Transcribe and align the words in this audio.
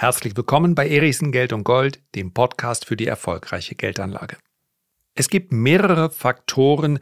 Herzlich 0.00 0.36
willkommen 0.36 0.76
bei 0.76 0.88
Erichsen 0.88 1.32
Geld 1.32 1.52
und 1.52 1.64
Gold, 1.64 1.98
dem 2.14 2.32
Podcast 2.32 2.84
für 2.84 2.96
die 2.96 3.08
erfolgreiche 3.08 3.74
Geldanlage. 3.74 4.36
Es 5.16 5.28
gibt 5.28 5.50
mehrere 5.50 6.10
Faktoren, 6.10 7.00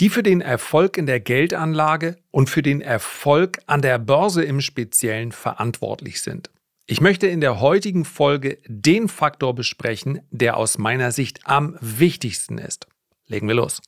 die 0.00 0.08
für 0.08 0.24
den 0.24 0.40
Erfolg 0.40 0.96
in 0.96 1.06
der 1.06 1.20
Geldanlage 1.20 2.16
und 2.32 2.50
für 2.50 2.62
den 2.62 2.80
Erfolg 2.80 3.60
an 3.66 3.80
der 3.80 4.00
Börse 4.00 4.42
im 4.42 4.60
Speziellen 4.60 5.30
verantwortlich 5.30 6.20
sind. 6.20 6.50
Ich 6.88 7.00
möchte 7.00 7.28
in 7.28 7.40
der 7.40 7.60
heutigen 7.60 8.04
Folge 8.04 8.58
den 8.66 9.06
Faktor 9.06 9.54
besprechen, 9.54 10.22
der 10.32 10.56
aus 10.56 10.78
meiner 10.78 11.12
Sicht 11.12 11.42
am 11.44 11.78
wichtigsten 11.80 12.58
ist. 12.58 12.88
Legen 13.28 13.46
wir 13.46 13.54
los. 13.54 13.80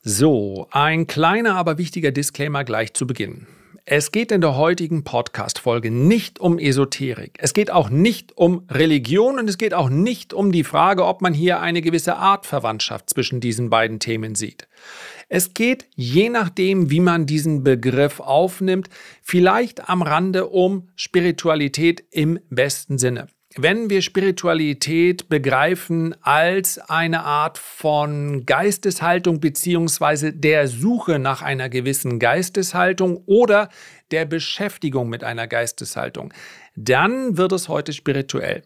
So, 0.00 0.66
ein 0.70 1.06
kleiner, 1.06 1.56
aber 1.56 1.76
wichtiger 1.76 2.10
Disclaimer 2.10 2.64
gleich 2.64 2.94
zu 2.94 3.06
Beginn. 3.06 3.46
Es 3.88 4.10
geht 4.10 4.32
in 4.32 4.40
der 4.40 4.56
heutigen 4.56 5.04
Podcast-Folge 5.04 5.92
nicht 5.92 6.40
um 6.40 6.58
Esoterik. 6.58 7.38
Es 7.38 7.54
geht 7.54 7.70
auch 7.70 7.88
nicht 7.88 8.36
um 8.36 8.66
Religion 8.68 9.38
und 9.38 9.48
es 9.48 9.58
geht 9.58 9.74
auch 9.74 9.88
nicht 9.88 10.34
um 10.34 10.50
die 10.50 10.64
Frage, 10.64 11.04
ob 11.04 11.22
man 11.22 11.32
hier 11.32 11.60
eine 11.60 11.82
gewisse 11.82 12.16
Art 12.16 12.46
Verwandtschaft 12.46 13.08
zwischen 13.08 13.38
diesen 13.38 13.70
beiden 13.70 14.00
Themen 14.00 14.34
sieht. 14.34 14.66
Es 15.28 15.54
geht, 15.54 15.86
je 15.94 16.30
nachdem, 16.30 16.90
wie 16.90 16.98
man 16.98 17.26
diesen 17.26 17.62
Begriff 17.62 18.18
aufnimmt, 18.18 18.88
vielleicht 19.22 19.88
am 19.88 20.02
Rande 20.02 20.48
um 20.48 20.88
Spiritualität 20.96 22.02
im 22.10 22.40
besten 22.50 22.98
Sinne 22.98 23.28
wenn 23.58 23.88
wir 23.88 24.02
Spiritualität 24.02 25.28
begreifen 25.28 26.14
als 26.22 26.78
eine 26.78 27.24
Art 27.24 27.58
von 27.58 28.44
Geisteshaltung 28.44 29.40
beziehungsweise 29.40 30.32
der 30.32 30.68
Suche 30.68 31.18
nach 31.18 31.42
einer 31.42 31.68
gewissen 31.68 32.18
Geisteshaltung 32.18 33.22
oder 33.26 33.70
der 34.10 34.26
Beschäftigung 34.26 35.08
mit 35.08 35.24
einer 35.24 35.46
Geisteshaltung, 35.46 36.32
dann 36.74 37.38
wird 37.38 37.52
es 37.52 37.68
heute 37.68 37.92
spirituell. 37.92 38.62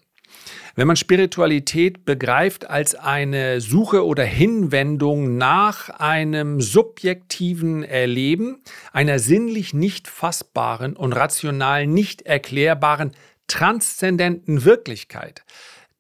Wenn 0.77 0.87
man 0.87 0.97
Spiritualität 0.97 2.05
begreift 2.05 2.71
als 2.71 2.95
eine 2.95 3.61
Suche 3.61 4.07
oder 4.07 4.25
Hinwendung 4.25 5.37
nach 5.37 5.91
einem 5.91 6.61
subjektiven 6.61 7.83
Erleben, 7.83 8.63
einer 8.93 9.19
sinnlich 9.19 9.75
nicht 9.75 10.09
fassbaren 10.09 10.97
und 10.97 11.13
rational 11.13 11.87
nicht 11.87 12.23
erklärbaren 12.23 13.13
transzendenten 13.51 14.65
Wirklichkeit, 14.65 15.45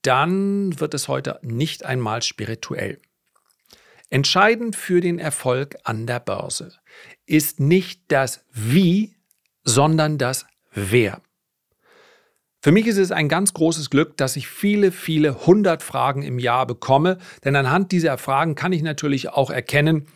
dann 0.02 0.80
wird 0.80 0.94
es 0.94 1.08
heute 1.08 1.38
nicht 1.42 1.84
einmal 1.84 2.22
spirituell. 2.22 3.00
Entscheidend 4.08 4.74
für 4.76 5.00
den 5.00 5.18
Erfolg 5.18 5.76
an 5.84 6.06
der 6.06 6.20
Börse 6.20 6.72
ist 7.26 7.60
nicht 7.60 8.02
das 8.08 8.44
Wie, 8.52 9.14
sondern 9.62 10.18
das 10.18 10.46
Wer. 10.72 11.20
Für 12.62 12.72
mich 12.72 12.86
ist 12.86 12.98
es 12.98 13.10
ein 13.10 13.28
ganz 13.28 13.54
großes 13.54 13.88
Glück, 13.88 14.16
dass 14.16 14.36
ich 14.36 14.46
viele, 14.46 14.92
viele 14.92 15.46
hundert 15.46 15.82
Fragen 15.82 16.22
im 16.22 16.38
Jahr 16.38 16.66
bekomme, 16.66 17.18
denn 17.44 17.56
anhand 17.56 17.90
dieser 17.90 18.18
Fragen 18.18 18.54
kann 18.54 18.72
ich 18.72 18.82
natürlich 18.82 19.30
auch 19.30 19.50
erkennen, 19.50 20.06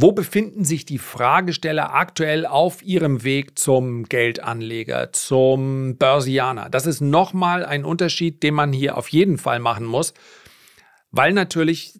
wo 0.00 0.12
befinden 0.12 0.64
sich 0.64 0.84
die 0.84 0.98
Fragesteller 0.98 1.92
aktuell 1.92 2.46
auf 2.46 2.84
ihrem 2.84 3.24
Weg 3.24 3.58
zum 3.58 4.04
Geldanleger, 4.04 5.12
zum 5.12 5.96
Börsianer? 5.96 6.70
Das 6.70 6.86
ist 6.86 7.00
nochmal 7.00 7.64
ein 7.64 7.84
Unterschied, 7.84 8.44
den 8.44 8.54
man 8.54 8.72
hier 8.72 8.96
auf 8.96 9.08
jeden 9.08 9.38
Fall 9.38 9.58
machen 9.58 9.84
muss, 9.84 10.14
weil 11.10 11.32
natürlich 11.32 11.98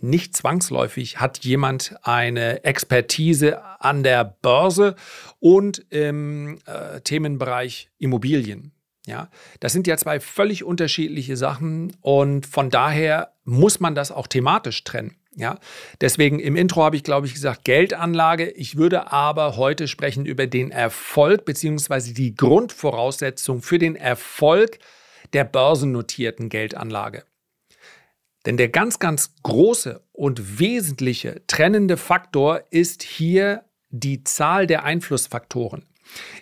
nicht 0.00 0.36
zwangsläufig 0.36 1.20
hat 1.20 1.44
jemand 1.44 1.94
eine 2.02 2.64
Expertise 2.64 3.62
an 3.80 4.02
der 4.02 4.24
Börse 4.24 4.96
und 5.38 5.86
im 5.90 6.58
äh, 6.66 7.00
Themenbereich 7.02 7.90
Immobilien. 7.98 8.72
Ja, 9.06 9.30
das 9.60 9.72
sind 9.72 9.86
ja 9.86 9.96
zwei 9.98 10.18
völlig 10.18 10.64
unterschiedliche 10.64 11.36
Sachen 11.36 11.96
und 12.00 12.44
von 12.44 12.70
daher 12.70 13.34
muss 13.44 13.78
man 13.78 13.94
das 13.94 14.10
auch 14.10 14.26
thematisch 14.26 14.82
trennen. 14.82 15.14
Ja, 15.38 15.60
deswegen 16.00 16.40
im 16.40 16.56
Intro 16.56 16.82
habe 16.82 16.96
ich, 16.96 17.04
glaube 17.04 17.28
ich, 17.28 17.34
gesagt 17.34 17.64
Geldanlage. 17.64 18.50
Ich 18.50 18.76
würde 18.76 19.12
aber 19.12 19.56
heute 19.56 19.86
sprechen 19.86 20.26
über 20.26 20.48
den 20.48 20.72
Erfolg 20.72 21.44
beziehungsweise 21.44 22.12
die 22.12 22.34
Grundvoraussetzung 22.34 23.62
für 23.62 23.78
den 23.78 23.94
Erfolg 23.94 24.80
der 25.32 25.44
börsennotierten 25.44 26.48
Geldanlage. 26.48 27.22
Denn 28.46 28.56
der 28.56 28.68
ganz, 28.68 28.98
ganz 28.98 29.36
große 29.44 30.02
und 30.10 30.58
wesentliche 30.58 31.42
trennende 31.46 31.96
Faktor 31.96 32.64
ist 32.70 33.04
hier 33.04 33.62
die 33.90 34.24
Zahl 34.24 34.66
der 34.66 34.82
Einflussfaktoren. 34.82 35.86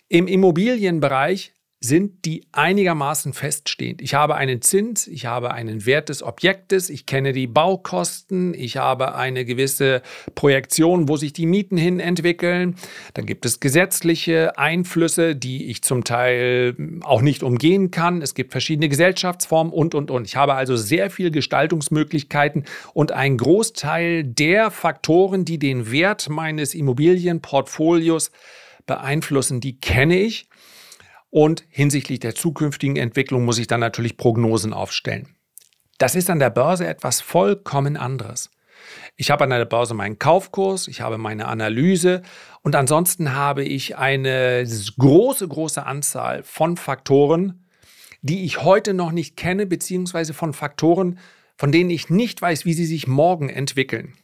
Im 0.09 0.27
Immobilienbereich 0.27 1.53
sind 1.81 2.25
die 2.25 2.47
einigermaßen 2.53 3.35
feststehend. 3.35 4.01
Ich 4.01 4.15
habe 4.15 4.35
einen 4.35 4.63
Zins, 4.63 5.07
ich 5.07 5.27
habe 5.27 5.53
einen 5.53 5.85
Wert 5.85 6.09
des 6.09 6.23
Objektes, 6.23 6.89
ich 6.89 7.05
kenne 7.05 7.33
die 7.33 7.47
Baukosten, 7.47 8.55
ich 8.55 8.79
habe 8.79 9.15
eine 9.15 9.45
gewisse 9.45 10.01
Projektion, 10.35 11.09
wo 11.09 11.17
sich 11.17 11.35
die 11.35 11.45
Mieten 11.45 11.77
hin 11.77 12.01
entwickeln. 12.01 12.77
Dann 13.13 13.27
gibt 13.27 13.45
es 13.45 13.61
gesetzliche 13.61 14.59
Einflüsse, 14.59 15.37
die 15.37 15.67
ich 15.67 15.83
zum 15.83 16.05
Teil 16.05 16.75
auch 17.03 17.21
nicht 17.21 17.43
umgehen 17.43 17.91
kann. 17.91 18.23
Es 18.23 18.35
gibt 18.35 18.53
verschiedene 18.53 18.89
Gesellschaftsformen 18.89 19.73
und, 19.73 19.95
und, 19.95 20.11
und. 20.11 20.27
Ich 20.27 20.37
habe 20.37 20.55
also 20.55 20.77
sehr 20.77 21.11
viel 21.11 21.31
Gestaltungsmöglichkeiten 21.31 22.65
und 22.95 23.13
ein 23.13 23.37
Großteil 23.37 24.25
der 24.25 24.71
Faktoren, 24.71 25.45
die 25.45 25.59
den 25.59 25.91
Wert 25.91 26.31
meines 26.31 26.75
Immobilienportfolios 26.75 28.31
beeinflussen, 28.87 29.61
die 29.61 29.79
kenne 29.79 30.19
ich. 30.19 30.49
Und 31.31 31.65
hinsichtlich 31.69 32.21
der 32.21 32.35
zukünftigen 32.35 32.97
Entwicklung 32.97 33.45
muss 33.45 33.59
ich 33.59 33.67
dann 33.67 33.81
natürlich 33.81 34.17
Prognosen 34.17 34.73
aufstellen. 34.73 35.29
Das 35.99 36.15
ist 36.15 36.31
an 36.31 36.39
der 36.39 36.51
Börse 36.51 36.87
etwas 36.87 37.21
vollkommen 37.21 37.97
anderes. 37.97 38.51
Ich 39.17 39.31
habe 39.31 39.45
an 39.45 39.51
der 39.51 39.65
Börse 39.65 39.95
meinen 39.95 40.19
Kaufkurs, 40.19 40.89
ich 40.89 41.01
habe 41.01 41.19
meine 41.19 41.47
Analyse 41.47 42.23
und 42.63 42.77
ansonsten 42.77 43.35
habe 43.35 43.65
ich 43.65 43.97
eine 43.97 44.67
große, 44.99 45.49
große 45.49 45.85
Anzahl 45.85 46.43
von 46.43 46.77
Faktoren, 46.77 47.65
die 48.21 48.45
ich 48.45 48.63
heute 48.63 48.93
noch 48.93 49.13
nicht 49.13 49.37
kenne, 49.37 49.67
beziehungsweise 49.67 50.35
von 50.35 50.53
Faktoren, 50.53 51.19
von 51.57 51.73
denen 51.73 51.91
ich 51.91 52.11
nicht 52.11 52.43
weiß, 52.43 52.67
wie 52.67 52.75
sie 52.75 52.87
sich 52.87 53.07
morgen 53.07 53.49
entwickeln. 53.49 54.15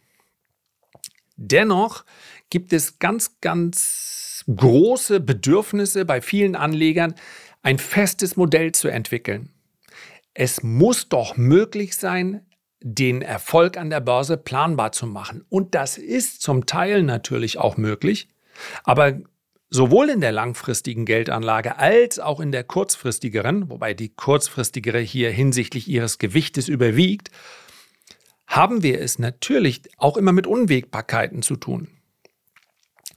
Dennoch 1.37 2.05
gibt 2.51 2.73
es 2.73 2.99
ganz, 2.99 3.41
ganz 3.41 4.22
große 4.47 5.21
Bedürfnisse 5.21 6.05
bei 6.05 6.21
vielen 6.21 6.57
Anlegern, 6.57 7.15
ein 7.63 7.79
festes 7.79 8.37
Modell 8.37 8.73
zu 8.73 8.89
entwickeln. 8.89 9.51
Es 10.35 10.63
muss 10.63 11.09
doch 11.09 11.37
möglich 11.37 11.97
sein, 11.97 12.47
den 12.81 13.23
Erfolg 13.23 13.77
an 13.77 13.91
der 13.91 14.01
Börse 14.01 14.37
planbar 14.37 14.93
zu 14.93 15.07
machen. 15.07 15.45
Und 15.49 15.75
das 15.75 15.99
ist 15.99 16.43
zum 16.43 16.67
Teil 16.67 17.03
natürlich 17.03 17.59
auch 17.59 17.77
möglich, 17.77 18.29
aber 18.83 19.21
sowohl 19.71 20.11
in 20.11 20.21
der 20.21 20.33
langfristigen 20.33 21.07
Geldanlage 21.07 21.79
als 21.79 22.19
auch 22.19 22.41
in 22.41 22.53
der 22.53 22.65
kurzfristigeren, 22.65 23.71
wobei 23.71 23.95
die 23.95 24.11
kurzfristigere 24.11 24.99
hier 24.99 25.31
hinsichtlich 25.31 25.89
ihres 25.89 26.19
Gewichtes 26.19 26.69
überwiegt, 26.69 27.31
haben 28.47 28.83
wir 28.83 29.01
es 29.01 29.19
natürlich 29.19 29.83
auch 29.97 30.17
immer 30.17 30.33
mit 30.33 30.47
Unwägbarkeiten 30.47 31.43
zu 31.43 31.57
tun. 31.57 31.89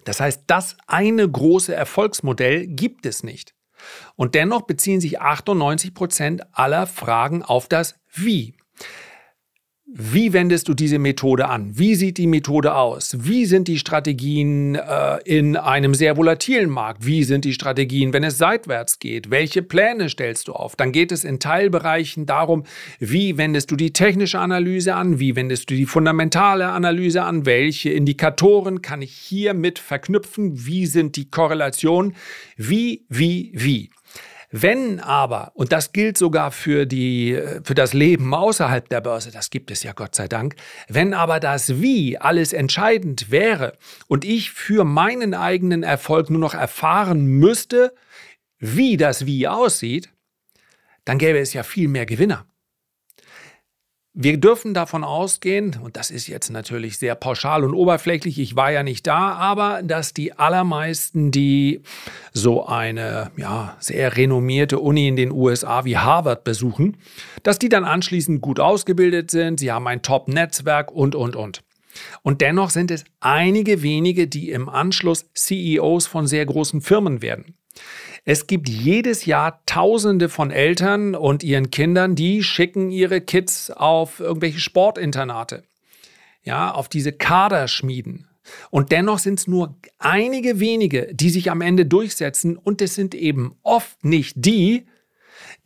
Das 0.05 0.21
heißt, 0.21 0.43
das 0.47 0.77
eine 0.87 1.29
große 1.29 1.75
Erfolgsmodell 1.75 2.67
gibt 2.67 3.05
es 3.05 3.23
nicht. 3.23 3.53
Und 4.15 4.35
dennoch 4.35 4.61
beziehen 4.61 5.01
sich 5.01 5.19
98 5.19 5.93
Prozent 5.93 6.43
aller 6.53 6.87
Fragen 6.87 7.43
auf 7.43 7.67
das 7.67 7.95
Wie. 8.13 8.55
Wie 9.87 10.33
wendest 10.33 10.67
du 10.67 10.73
diese 10.73 10.97
Methode 10.97 11.47
an? 11.47 11.77
Wie 11.77 11.93
sieht 11.93 12.17
die 12.17 12.25
Methode 12.25 12.73
aus? 12.73 13.15
Wie 13.19 13.45
sind 13.45 13.67
die 13.67 13.77
Strategien 13.77 14.73
äh, 14.73 15.19
in 15.25 15.55
einem 15.55 15.93
sehr 15.93 16.17
volatilen 16.17 16.71
Markt? 16.71 17.05
Wie 17.05 17.23
sind 17.23 17.45
die 17.45 17.53
Strategien, 17.53 18.11
wenn 18.11 18.23
es 18.23 18.39
seitwärts 18.39 18.97
geht? 18.97 19.29
Welche 19.29 19.61
Pläne 19.61 20.09
stellst 20.09 20.47
du 20.47 20.53
auf? 20.53 20.75
Dann 20.75 20.91
geht 20.91 21.11
es 21.11 21.23
in 21.23 21.39
Teilbereichen 21.39 22.25
darum, 22.25 22.63
wie 22.97 23.37
wendest 23.37 23.69
du 23.69 23.75
die 23.75 23.93
technische 23.93 24.39
Analyse 24.39 24.95
an? 24.95 25.19
Wie 25.19 25.35
wendest 25.35 25.69
du 25.69 25.75
die 25.75 25.85
fundamentale 25.85 26.65
Analyse 26.69 27.21
an? 27.21 27.45
Welche 27.45 27.91
Indikatoren 27.91 28.81
kann 28.81 29.03
ich 29.03 29.13
hiermit 29.13 29.77
verknüpfen? 29.77 30.65
Wie 30.65 30.87
sind 30.87 31.15
die 31.15 31.29
Korrelationen? 31.29 32.15
Wie, 32.57 33.05
wie, 33.07 33.51
wie? 33.53 33.91
Wenn 34.51 34.99
aber, 34.99 35.51
und 35.55 35.71
das 35.71 35.91
gilt 35.91 36.17
sogar 36.17 36.51
für, 36.51 36.85
die, 36.85 37.39
für 37.63 37.75
das 37.75 37.93
Leben 37.93 38.33
außerhalb 38.33 38.87
der 38.89 39.01
Börse, 39.01 39.31
das 39.31 39.49
gibt 39.49 39.71
es 39.71 39.83
ja 39.83 39.93
Gott 39.93 40.15
sei 40.15 40.27
Dank, 40.27 40.55
wenn 40.87 41.13
aber 41.13 41.39
das 41.39 41.81
Wie 41.81 42.17
alles 42.17 42.53
entscheidend 42.53 43.31
wäre 43.31 43.77
und 44.07 44.23
ich 44.23 44.51
für 44.51 44.83
meinen 44.83 45.33
eigenen 45.33 45.83
Erfolg 45.83 46.29
nur 46.29 46.39
noch 46.39 46.53
erfahren 46.53 47.25
müsste, 47.25 47.93
wie 48.59 48.97
das 48.97 49.25
Wie 49.25 49.47
aussieht, 49.47 50.09
dann 51.03 51.17
gäbe 51.17 51.39
es 51.39 51.53
ja 51.53 51.63
viel 51.63 51.87
mehr 51.87 52.05
Gewinner. 52.05 52.45
Wir 54.17 54.37
dürfen 54.37 54.73
davon 54.73 55.03
ausgehen, 55.03 55.77
und 55.83 55.97
das 55.97 56.09
ist 56.09 56.27
jetzt 56.27 56.49
natürlich 56.49 56.97
sehr 56.97 57.15
pauschal 57.15 57.65
und 57.65 57.73
oberflächlich, 57.73 58.39
ich 58.39 58.55
war 58.55 58.71
ja 58.71 58.81
nicht 58.81 59.05
da, 59.07 59.33
aber 59.33 59.81
dass 59.83 60.13
die 60.13 60.31
allermeisten, 60.31 61.31
die 61.31 61.81
so 62.31 62.65
eine 62.65 63.31
ja, 63.35 63.75
sehr 63.81 64.15
renommierte 64.15 64.79
Uni 64.79 65.09
in 65.09 65.17
den 65.17 65.33
USA 65.33 65.83
wie 65.83 65.97
Harvard 65.97 66.45
besuchen, 66.45 66.95
dass 67.43 67.59
die 67.59 67.67
dann 67.67 67.83
anschließend 67.83 68.41
gut 68.41 68.61
ausgebildet 68.61 69.31
sind, 69.31 69.59
sie 69.59 69.73
haben 69.73 69.85
ein 69.85 70.01
Top-Netzwerk 70.01 70.93
und, 70.93 71.13
und, 71.13 71.35
und. 71.35 71.63
Und 72.21 72.39
dennoch 72.39 72.69
sind 72.69 72.91
es 72.91 73.03
einige 73.19 73.81
wenige, 73.81 74.27
die 74.27 74.49
im 74.49 74.69
Anschluss 74.69 75.29
CEOs 75.33 76.07
von 76.07 76.25
sehr 76.25 76.45
großen 76.45 76.79
Firmen 76.79 77.21
werden. 77.21 77.57
Es 78.27 78.47
gibt 78.47 78.67
jedes 78.67 79.25
Jahr 79.25 79.61
Tausende 79.67 80.29
von 80.29 80.49
Eltern 80.49 81.13
und 81.13 81.43
ihren 81.43 81.69
Kindern, 81.69 82.15
die 82.15 82.41
schicken 82.41 82.89
ihre 82.89 83.21
Kids 83.21 83.69
auf 83.69 84.19
irgendwelche 84.19 84.59
Sportinternate, 84.59 85.63
ja, 86.41 86.71
auf 86.71 86.89
diese 86.89 87.13
Kaderschmieden. 87.13 88.27
Und 88.71 88.91
dennoch 88.91 89.19
sind 89.19 89.39
es 89.39 89.47
nur 89.47 89.77
einige 89.99 90.59
wenige, 90.59 91.13
die 91.13 91.29
sich 91.29 91.51
am 91.51 91.61
Ende 91.61 91.85
durchsetzen 91.85 92.57
und 92.57 92.81
es 92.81 92.95
sind 92.95 93.13
eben 93.13 93.57
oft 93.61 94.03
nicht 94.03 94.33
die, 94.37 94.87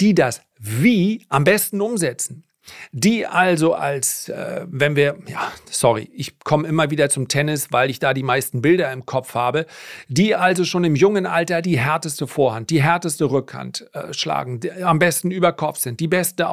die 0.01 0.13
das 0.13 0.41
Wie 0.57 1.25
am 1.29 1.45
besten 1.45 1.79
umsetzen. 1.79 2.43
Die 2.91 3.25
also 3.25 3.73
als, 3.73 4.29
äh, 4.29 4.65
wenn 4.69 4.95
wir, 4.95 5.17
ja, 5.27 5.51
sorry, 5.69 6.09
ich 6.13 6.39
komme 6.39 6.67
immer 6.67 6.91
wieder 6.91 7.09
zum 7.09 7.27
Tennis, 7.27 7.67
weil 7.71 7.89
ich 7.89 7.99
da 7.99 8.13
die 8.13 8.23
meisten 8.23 8.61
Bilder 8.61 8.91
im 8.91 9.05
Kopf 9.05 9.33
habe, 9.33 9.65
die 10.07 10.35
also 10.35 10.65
schon 10.65 10.83
im 10.83 10.95
jungen 10.95 11.25
Alter 11.25 11.61
die 11.61 11.79
härteste 11.79 12.27
Vorhand, 12.27 12.69
die 12.69 12.81
härteste 12.81 13.25
Rückhand 13.25 13.89
äh, 13.93 14.13
schlagen, 14.13 14.59
am 14.83 14.99
besten 14.99 15.31
über 15.31 15.53
Kopf 15.53 15.79
sind, 15.79 15.99
die, 15.99 16.07
beste 16.07 16.47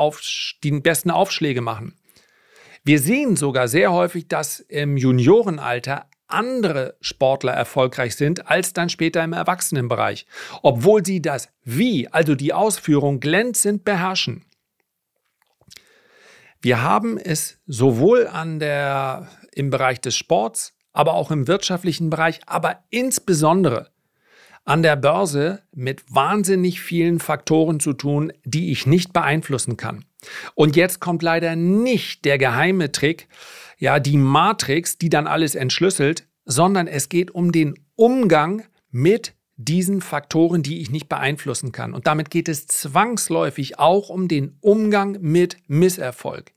die 0.62 0.72
besten 0.80 1.10
Aufschläge 1.10 1.60
machen. 1.60 1.94
Wir 2.84 3.00
sehen 3.00 3.36
sogar 3.36 3.66
sehr 3.66 3.92
häufig, 3.92 4.28
dass 4.28 4.60
im 4.60 4.96
Juniorenalter 4.96 6.06
andere 6.28 6.96
Sportler 7.00 7.52
erfolgreich 7.52 8.16
sind 8.16 8.48
als 8.48 8.72
dann 8.72 8.88
später 8.88 9.22
im 9.24 9.32
Erwachsenenbereich, 9.32 10.26
obwohl 10.62 11.04
sie 11.04 11.22
das 11.22 11.48
Wie, 11.64 12.08
also 12.08 12.34
die 12.34 12.52
Ausführung 12.52 13.20
glänzend 13.20 13.84
beherrschen. 13.84 14.44
Wir 16.60 16.82
haben 16.82 17.18
es 17.18 17.58
sowohl 17.66 18.26
an 18.26 18.58
der, 18.58 19.28
im 19.52 19.70
Bereich 19.70 20.00
des 20.00 20.16
Sports, 20.16 20.74
aber 20.92 21.14
auch 21.14 21.30
im 21.30 21.46
wirtschaftlichen 21.46 22.10
Bereich, 22.10 22.40
aber 22.46 22.84
insbesondere 22.90 23.90
an 24.64 24.82
der 24.82 24.96
Börse 24.96 25.62
mit 25.72 26.02
wahnsinnig 26.12 26.80
vielen 26.80 27.20
Faktoren 27.20 27.78
zu 27.78 27.92
tun, 27.92 28.32
die 28.44 28.72
ich 28.72 28.86
nicht 28.86 29.12
beeinflussen 29.12 29.76
kann. 29.76 30.04
Und 30.54 30.74
jetzt 30.74 31.00
kommt 31.00 31.22
leider 31.22 31.54
nicht 31.54 32.24
der 32.24 32.36
geheime 32.36 32.90
Trick, 32.90 33.28
ja, 33.78 34.00
die 34.00 34.16
Matrix, 34.16 34.98
die 34.98 35.08
dann 35.08 35.26
alles 35.28 35.54
entschlüsselt, 35.54 36.26
sondern 36.44 36.88
es 36.88 37.08
geht 37.08 37.30
um 37.30 37.52
den 37.52 37.78
Umgang 37.94 38.64
mit 38.90 39.34
diesen 39.56 40.02
Faktoren, 40.02 40.62
die 40.62 40.80
ich 40.80 40.90
nicht 40.90 41.08
beeinflussen 41.08 41.72
kann. 41.72 41.94
Und 41.94 42.06
damit 42.06 42.30
geht 42.30 42.48
es 42.48 42.66
zwangsläufig 42.66 43.78
auch 43.78 44.10
um 44.10 44.28
den 44.28 44.58
Umgang 44.60 45.18
mit 45.20 45.56
Misserfolg. 45.66 46.52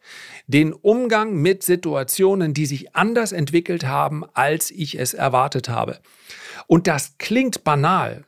Den 0.47 0.73
Umgang 0.73 1.35
mit 1.35 1.63
Situationen, 1.63 2.53
die 2.53 2.65
sich 2.65 2.95
anders 2.95 3.31
entwickelt 3.31 3.85
haben, 3.85 4.25
als 4.33 4.69
ich 4.69 4.99
es 4.99 5.13
erwartet 5.13 5.69
habe. 5.69 5.99
Und 6.67 6.87
das 6.87 7.17
klingt 7.17 7.63
banal. 7.63 8.25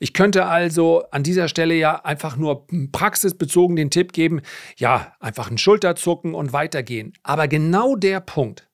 Ich 0.00 0.12
könnte 0.12 0.46
also 0.46 1.04
an 1.12 1.22
dieser 1.22 1.48
Stelle 1.48 1.74
ja 1.74 2.04
einfach 2.04 2.36
nur 2.36 2.66
praxisbezogen 2.90 3.76
den 3.76 3.90
Tipp 3.90 4.12
geben, 4.12 4.42
ja, 4.76 5.14
einfach 5.20 5.50
ein 5.50 5.58
Schulterzucken 5.58 6.34
und 6.34 6.52
weitergehen. 6.52 7.12
Aber 7.22 7.46
genau 7.48 7.94
der 7.94 8.20
Punkt 8.20 8.68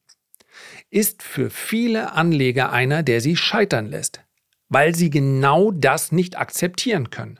ist 0.91 1.23
für 1.23 1.51
viele 1.51 2.13
Anleger 2.13 2.73
einer, 2.73 3.03
der 3.03 3.21
sie 3.21 3.37
scheitern 3.37 3.87
lässt 3.87 4.23
weil 4.73 4.95
sie 4.95 5.11
genau 5.11 5.71
das 5.71 6.13
nicht 6.13 6.39
akzeptieren 6.39 7.11
können. 7.11 7.39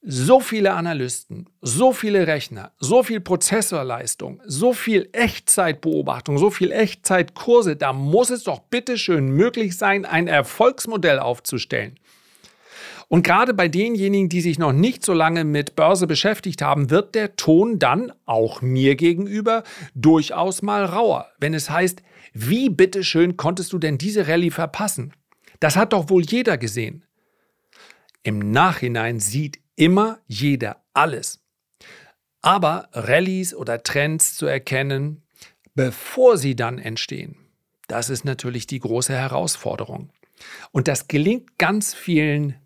So 0.00 0.40
viele 0.40 0.72
Analysten, 0.72 1.50
so 1.60 1.92
viele 1.92 2.26
Rechner, 2.26 2.72
so 2.78 3.02
viel 3.02 3.20
Prozessorleistung, 3.20 4.40
so 4.46 4.72
viel 4.72 5.10
Echtzeitbeobachtung, 5.12 6.38
so 6.38 6.50
viel 6.50 6.72
Echtzeitkurse, 6.72 7.76
da 7.76 7.92
muss 7.92 8.30
es 8.30 8.44
doch 8.44 8.60
bitteschön 8.60 9.28
möglich 9.28 9.76
sein, 9.76 10.04
ein 10.06 10.26
Erfolgsmodell 10.26 11.18
aufzustellen. 11.18 11.98
Und 13.08 13.22
gerade 13.22 13.52
bei 13.52 13.68
denjenigen, 13.68 14.28
die 14.28 14.40
sich 14.40 14.58
noch 14.58 14.72
nicht 14.72 15.04
so 15.04 15.12
lange 15.12 15.44
mit 15.44 15.76
Börse 15.76 16.06
beschäftigt 16.06 16.62
haben, 16.62 16.88
wird 16.88 17.14
der 17.14 17.36
Ton 17.36 17.78
dann 17.78 18.10
auch 18.24 18.62
mir 18.62 18.96
gegenüber 18.96 19.64
durchaus 19.94 20.62
mal 20.62 20.84
rauer, 20.84 21.26
wenn 21.38 21.52
es 21.52 21.68
heißt, 21.68 22.02
wie 22.32 22.70
bitteschön 22.70 23.36
konntest 23.36 23.72
du 23.72 23.78
denn 23.78 23.98
diese 23.98 24.28
Rallye 24.28 24.50
verpassen? 24.50 25.12
Das 25.60 25.76
hat 25.76 25.92
doch 25.92 26.10
wohl 26.10 26.24
jeder 26.24 26.58
gesehen. 26.58 27.04
Im 28.22 28.50
Nachhinein 28.50 29.20
sieht 29.20 29.60
immer 29.76 30.18
jeder 30.26 30.82
alles. 30.94 31.42
Aber 32.42 32.88
Rallyes 32.92 33.54
oder 33.54 33.82
Trends 33.82 34.36
zu 34.36 34.46
erkennen, 34.46 35.22
bevor 35.74 36.38
sie 36.38 36.56
dann 36.56 36.78
entstehen, 36.78 37.36
das 37.88 38.10
ist 38.10 38.24
natürlich 38.24 38.66
die 38.66 38.80
große 38.80 39.14
Herausforderung. 39.14 40.10
Und 40.72 40.88
das 40.88 41.08
gelingt 41.08 41.58
ganz 41.58 41.94
vielen 41.94 42.56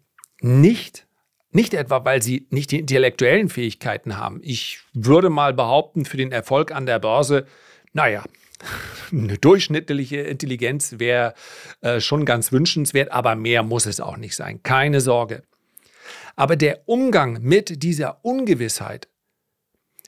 nicht, 0.40 1.06
nicht 1.50 1.74
etwa, 1.74 2.04
weil 2.04 2.22
sie 2.22 2.46
nicht 2.50 2.70
die 2.70 2.78
intellektuellen 2.78 3.48
Fähigkeiten 3.48 4.16
haben. 4.16 4.40
Ich 4.42 4.80
würde 4.92 5.30
mal 5.30 5.52
behaupten, 5.52 6.04
für 6.04 6.16
den 6.16 6.32
Erfolg 6.32 6.72
an 6.72 6.86
der 6.86 6.98
Börse, 6.98 7.46
naja, 7.92 8.24
eine 9.12 9.38
durchschnittliche 9.38 10.18
Intelligenz 10.18 10.98
wäre 10.98 11.34
äh, 11.80 12.00
schon 12.00 12.24
ganz 12.24 12.52
wünschenswert, 12.52 13.10
aber 13.12 13.34
mehr 13.34 13.62
muss 13.62 13.86
es 13.86 14.00
auch 14.00 14.16
nicht 14.16 14.36
sein. 14.36 14.62
Keine 14.62 15.00
Sorge. 15.00 15.42
Aber 16.36 16.56
der 16.56 16.82
Umgang 16.86 17.38
mit 17.42 17.82
dieser 17.82 18.24
Ungewissheit, 18.24 19.08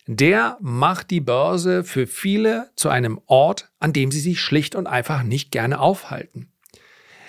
der 0.07 0.57
macht 0.61 1.11
die 1.11 1.21
Börse 1.21 1.85
für 1.85 2.07
viele 2.07 2.71
zu 2.75 2.89
einem 2.89 3.21
Ort, 3.27 3.71
an 3.79 3.93
dem 3.93 4.11
sie 4.11 4.21
sich 4.21 4.41
schlicht 4.41 4.75
und 4.75 4.87
einfach 4.87 5.23
nicht 5.23 5.51
gerne 5.51 5.79
aufhalten. 5.79 6.53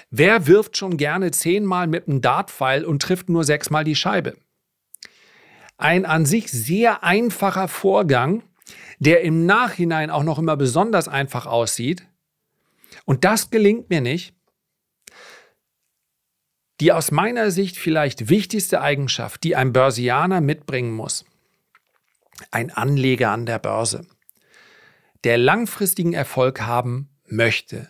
Wer 0.10 0.48
wirft 0.48 0.78
schon 0.78 0.98
gerne 0.98 1.32
zehnmal 1.32 1.88
mit 1.88 2.08
einem 2.08 2.22
Dartpfeil 2.22 2.86
und 2.86 3.02
trifft 3.02 3.30
nur 3.30 3.44
sechsmal 3.44 3.84
die 3.84 3.96
Scheibe? 3.96 4.38
Ein 5.78 6.06
an 6.06 6.26
sich 6.26 6.52
sehr 6.52 7.04
einfacher 7.04 7.68
Vorgang, 7.68 8.44
der 9.00 9.22
im 9.22 9.46
Nachhinein 9.46 10.10
auch 10.10 10.24
noch 10.24 10.40
immer 10.40 10.58
besonders 10.58 11.08
einfach 11.08 11.46
aussieht, 11.46 12.08
und 13.06 13.26
das 13.26 13.50
gelingt 13.50 13.90
mir 13.90 14.02
nicht, 14.02 14.34
die 16.80 16.92
aus 16.92 17.12
meiner 17.12 17.52
Sicht 17.52 17.78
vielleicht 17.78 18.30
wichtigste 18.30 18.82
Eigenschaft, 18.82 19.44
die 19.44 19.56
ein 19.56 19.74
Börsianer 19.74 20.42
mitbringen 20.42 20.92
muss, 20.92 21.26
ein 22.52 22.72
Anleger 22.72 23.32
an 23.32 23.46
der 23.46 23.60
Börse, 23.60 24.06
der 25.24 25.38
langfristigen 25.38 26.14
Erfolg 26.14 26.62
haben 26.62 27.10
möchte, 27.26 27.90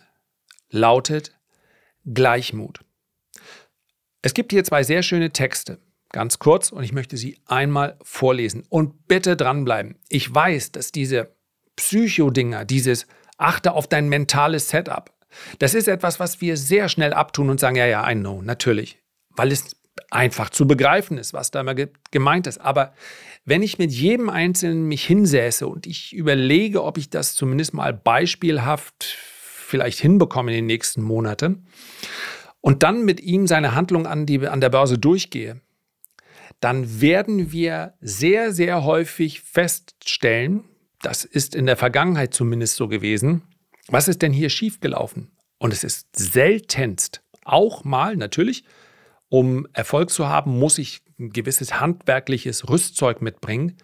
lautet 0.70 1.36
Gleichmut. 2.04 2.80
Es 4.22 4.34
gibt 4.34 4.52
hier 4.52 4.64
zwei 4.64 4.82
sehr 4.82 5.02
schöne 5.02 5.30
Texte 5.30 5.78
ganz 6.14 6.38
kurz 6.38 6.70
und 6.70 6.84
ich 6.84 6.92
möchte 6.92 7.16
sie 7.16 7.38
einmal 7.44 7.98
vorlesen. 8.02 8.62
Und 8.68 9.08
bitte 9.08 9.36
dranbleiben. 9.36 9.96
Ich 10.08 10.32
weiß, 10.32 10.70
dass 10.70 10.92
diese 10.92 11.34
Psycho-Dinger, 11.76 12.64
dieses 12.64 13.06
achte 13.36 13.72
auf 13.72 13.88
dein 13.88 14.08
mentales 14.08 14.68
Setup, 14.68 15.12
das 15.58 15.74
ist 15.74 15.88
etwas, 15.88 16.20
was 16.20 16.40
wir 16.40 16.56
sehr 16.56 16.88
schnell 16.88 17.12
abtun 17.12 17.50
und 17.50 17.58
sagen, 17.58 17.74
ja, 17.74 17.86
ja, 17.86 18.08
I 18.08 18.14
know, 18.14 18.40
natürlich, 18.42 19.00
weil 19.30 19.50
es 19.50 19.76
einfach 20.10 20.50
zu 20.50 20.68
begreifen 20.68 21.18
ist, 21.18 21.32
was 21.32 21.50
da 21.50 21.60
immer 21.60 21.74
gemeint 22.12 22.46
ist. 22.46 22.60
Aber 22.60 22.94
wenn 23.44 23.64
ich 23.64 23.78
mit 23.78 23.90
jedem 23.90 24.30
Einzelnen 24.30 24.86
mich 24.86 25.04
hinsäße 25.04 25.66
und 25.66 25.88
ich 25.88 26.14
überlege, 26.14 26.84
ob 26.84 26.96
ich 26.96 27.10
das 27.10 27.34
zumindest 27.34 27.74
mal 27.74 27.92
beispielhaft 27.92 29.04
vielleicht 29.04 29.98
hinbekomme 29.98 30.52
in 30.52 30.58
den 30.58 30.66
nächsten 30.66 31.02
Monaten 31.02 31.66
und 32.60 32.84
dann 32.84 33.04
mit 33.04 33.20
ihm 33.20 33.48
seine 33.48 33.74
Handlung 33.74 34.06
an, 34.06 34.26
die, 34.26 34.46
an 34.46 34.60
der 34.60 34.70
Börse 34.70 34.96
durchgehe, 34.96 35.60
dann 36.64 37.02
werden 37.02 37.52
wir 37.52 37.92
sehr, 38.00 38.50
sehr 38.50 38.84
häufig 38.84 39.42
feststellen, 39.42 40.64
das 41.02 41.26
ist 41.26 41.54
in 41.54 41.66
der 41.66 41.76
Vergangenheit 41.76 42.32
zumindest 42.32 42.76
so 42.76 42.88
gewesen, 42.88 43.42
was 43.88 44.08
ist 44.08 44.22
denn 44.22 44.32
hier 44.32 44.48
schiefgelaufen? 44.48 45.30
Und 45.58 45.74
es 45.74 45.84
ist 45.84 46.08
seltenst, 46.16 47.22
auch 47.44 47.84
mal 47.84 48.16
natürlich, 48.16 48.64
um 49.28 49.68
Erfolg 49.74 50.08
zu 50.08 50.26
haben, 50.26 50.58
muss 50.58 50.78
ich 50.78 51.02
ein 51.18 51.34
gewisses 51.34 51.80
handwerkliches 51.80 52.66
Rüstzeug 52.70 53.20
mitbringen. 53.20 53.76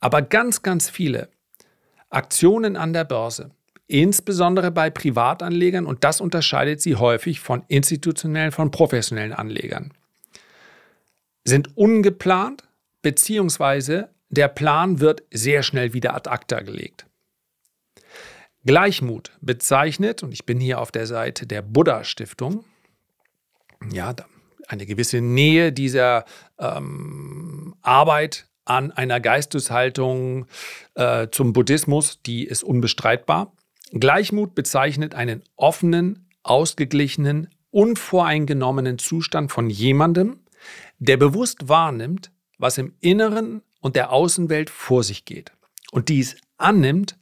Aber 0.00 0.22
ganz, 0.22 0.62
ganz 0.62 0.88
viele 0.88 1.28
Aktionen 2.08 2.78
an 2.78 2.94
der 2.94 3.04
Börse, 3.04 3.50
insbesondere 3.86 4.70
bei 4.70 4.88
Privatanlegern, 4.88 5.84
und 5.84 6.04
das 6.04 6.22
unterscheidet 6.22 6.80
sie 6.80 6.96
häufig 6.96 7.40
von 7.40 7.64
institutionellen, 7.68 8.50
von 8.50 8.70
professionellen 8.70 9.34
Anlegern 9.34 9.92
sind 11.44 11.76
ungeplant 11.76 12.64
beziehungsweise 13.02 14.10
der 14.30 14.48
Plan 14.48 14.98
wird 14.98 15.22
sehr 15.30 15.62
schnell 15.62 15.92
wieder 15.92 16.14
ad 16.14 16.28
acta 16.28 16.60
gelegt. 16.60 17.06
Gleichmut 18.64 19.30
bezeichnet, 19.42 20.22
und 20.22 20.32
ich 20.32 20.46
bin 20.46 20.58
hier 20.58 20.80
auf 20.80 20.90
der 20.90 21.06
Seite 21.06 21.46
der 21.46 21.62
Buddha 21.62 22.02
Stiftung, 22.02 22.64
ja, 23.92 24.14
eine 24.66 24.86
gewisse 24.86 25.20
Nähe 25.20 25.72
dieser 25.72 26.24
ähm, 26.58 27.74
Arbeit 27.82 28.48
an 28.64 28.90
einer 28.90 29.20
Geisteshaltung 29.20 30.46
äh, 30.94 31.28
zum 31.30 31.52
Buddhismus, 31.52 32.22
die 32.22 32.44
ist 32.44 32.64
unbestreitbar. 32.64 33.52
Gleichmut 33.92 34.54
bezeichnet 34.54 35.14
einen 35.14 35.42
offenen, 35.56 36.30
ausgeglichenen, 36.42 37.50
unvoreingenommenen 37.70 38.98
Zustand 38.98 39.52
von 39.52 39.68
jemandem, 39.68 40.40
der 40.98 41.16
bewusst 41.16 41.68
wahrnimmt, 41.68 42.30
was 42.58 42.78
im 42.78 42.94
Inneren 43.00 43.62
und 43.80 43.96
der 43.96 44.10
Außenwelt 44.10 44.70
vor 44.70 45.02
sich 45.02 45.24
geht 45.24 45.52
und 45.92 46.08
dies 46.08 46.36
annimmt, 46.56 47.18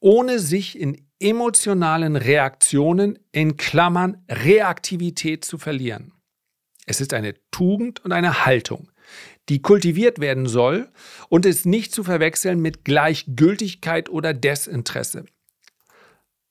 ohne 0.00 0.38
sich 0.38 0.78
in 0.78 1.06
emotionalen 1.20 2.16
Reaktionen 2.16 3.18
in 3.30 3.56
Klammern 3.56 4.24
Reaktivität 4.28 5.44
zu 5.44 5.56
verlieren. 5.58 6.12
Es 6.84 7.00
ist 7.00 7.14
eine 7.14 7.34
Tugend 7.52 8.04
und 8.04 8.10
eine 8.12 8.44
Haltung, 8.44 8.90
die 9.48 9.62
kultiviert 9.62 10.18
werden 10.18 10.46
soll 10.46 10.90
und 11.28 11.46
ist 11.46 11.64
nicht 11.64 11.94
zu 11.94 12.02
verwechseln 12.02 12.60
mit 12.60 12.84
Gleichgültigkeit 12.84 14.08
oder 14.08 14.34
Desinteresse. 14.34 15.26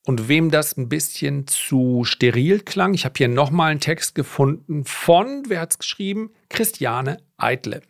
Und 0.06 0.30
wem 0.30 0.50
das 0.50 0.78
ein 0.78 0.90
bisschen 0.90 1.48
zu 1.48 2.06
steril 2.06 2.62
klang, 2.62 2.94
ich 2.94 3.06
habe 3.06 3.14
hier 3.18 3.28
nochmal 3.28 3.72
einen 3.72 3.80
Text 3.82 4.16
gefunden 4.16 4.86
von, 4.86 5.44
wer 5.48 5.60
hat 5.60 5.72
es 5.72 5.80
geschrieben? 5.80 6.32
Christiane 6.52 7.18
Eitle. 7.38 7.82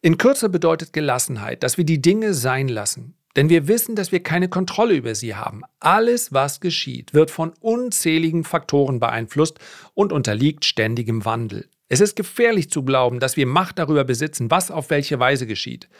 In 0.00 0.18
Kürze 0.18 0.48
bedeutet 0.48 0.92
Gelassenheit, 0.92 1.62
dass 1.62 1.76
wir 1.78 1.84
die 1.84 2.02
Dinge 2.02 2.34
sein 2.34 2.68
lassen, 2.68 3.14
denn 3.36 3.48
wir 3.48 3.68
wissen, 3.68 3.94
dass 3.94 4.12
wir 4.12 4.22
keine 4.22 4.48
Kontrolle 4.48 4.94
über 4.94 5.14
sie 5.14 5.34
haben. 5.34 5.62
Alles, 5.78 6.32
was 6.32 6.60
geschieht, 6.60 7.14
wird 7.14 7.30
von 7.30 7.52
unzähligen 7.60 8.44
Faktoren 8.44 8.98
beeinflusst 8.98 9.58
und 9.94 10.12
unterliegt 10.12 10.64
ständigem 10.64 11.24
Wandel. 11.24 11.68
Es 11.88 12.00
ist 12.00 12.16
gefährlich 12.16 12.70
zu 12.70 12.82
glauben, 12.84 13.20
dass 13.20 13.36
wir 13.36 13.46
Macht 13.46 13.78
darüber 13.78 14.04
besitzen, 14.04 14.50
was 14.50 14.70
auf 14.70 14.88
welche 14.88 15.20
Weise 15.20 15.46
geschieht. 15.46 15.90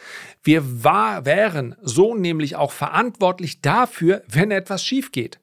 Wir 0.42 0.82
war, 0.82 1.26
wären 1.26 1.76
so 1.82 2.14
nämlich 2.14 2.56
auch 2.56 2.72
verantwortlich 2.72 3.60
dafür, 3.60 4.22
wenn 4.26 4.50
etwas 4.50 4.82
schief 4.82 5.12
geht. 5.12 5.38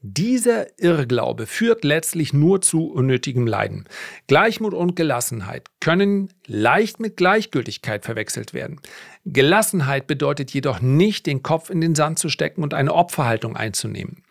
Dieser 0.00 0.78
Irrglaube 0.78 1.46
führt 1.46 1.82
letztlich 1.82 2.32
nur 2.32 2.60
zu 2.60 2.86
unnötigem 2.86 3.48
Leiden. 3.48 3.84
Gleichmut 4.28 4.72
und 4.72 4.94
Gelassenheit 4.94 5.66
können 5.80 6.32
leicht 6.46 7.00
mit 7.00 7.16
Gleichgültigkeit 7.16 8.04
verwechselt 8.04 8.54
werden. 8.54 8.80
Gelassenheit 9.24 10.06
bedeutet 10.06 10.52
jedoch 10.52 10.80
nicht, 10.80 11.26
den 11.26 11.42
Kopf 11.42 11.68
in 11.68 11.80
den 11.80 11.96
Sand 11.96 12.20
zu 12.20 12.28
stecken 12.28 12.62
und 12.62 12.74
eine 12.74 12.94
Opferhaltung 12.94 13.56
einzunehmen. 13.56 14.22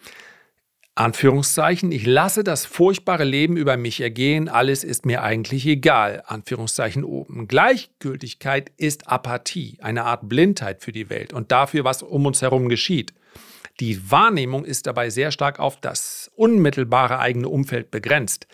Anführungszeichen, 0.95 1.91
ich 1.91 2.05
lasse 2.05 2.45
das 2.45 2.65
furchtbare 2.65 3.25
Leben 3.25 3.57
über 3.57 3.75
mich 3.75 3.99
ergehen, 3.99 4.47
alles 4.47 4.85
ist 4.85 5.05
mir 5.05 5.21
eigentlich 5.21 5.65
egal, 5.65 6.23
Anführungszeichen 6.25 7.03
oben. 7.03 7.49
Gleichgültigkeit 7.49 8.71
ist 8.77 9.09
Apathie, 9.09 9.77
eine 9.81 10.05
Art 10.05 10.29
Blindheit 10.29 10.81
für 10.81 10.93
die 10.93 11.09
Welt 11.09 11.33
und 11.33 11.51
dafür, 11.51 11.83
was 11.83 12.03
um 12.03 12.25
uns 12.25 12.41
herum 12.41 12.69
geschieht. 12.69 13.13
Die 13.79 14.11
Wahrnehmung 14.11 14.65
ist 14.65 14.87
dabei 14.87 15.09
sehr 15.09 15.31
stark 15.31 15.59
auf 15.59 15.79
das 15.79 16.31
unmittelbare 16.35 17.19
eigene 17.19 17.49
Umfeld 17.49 17.91
begrenzt. 17.91 18.47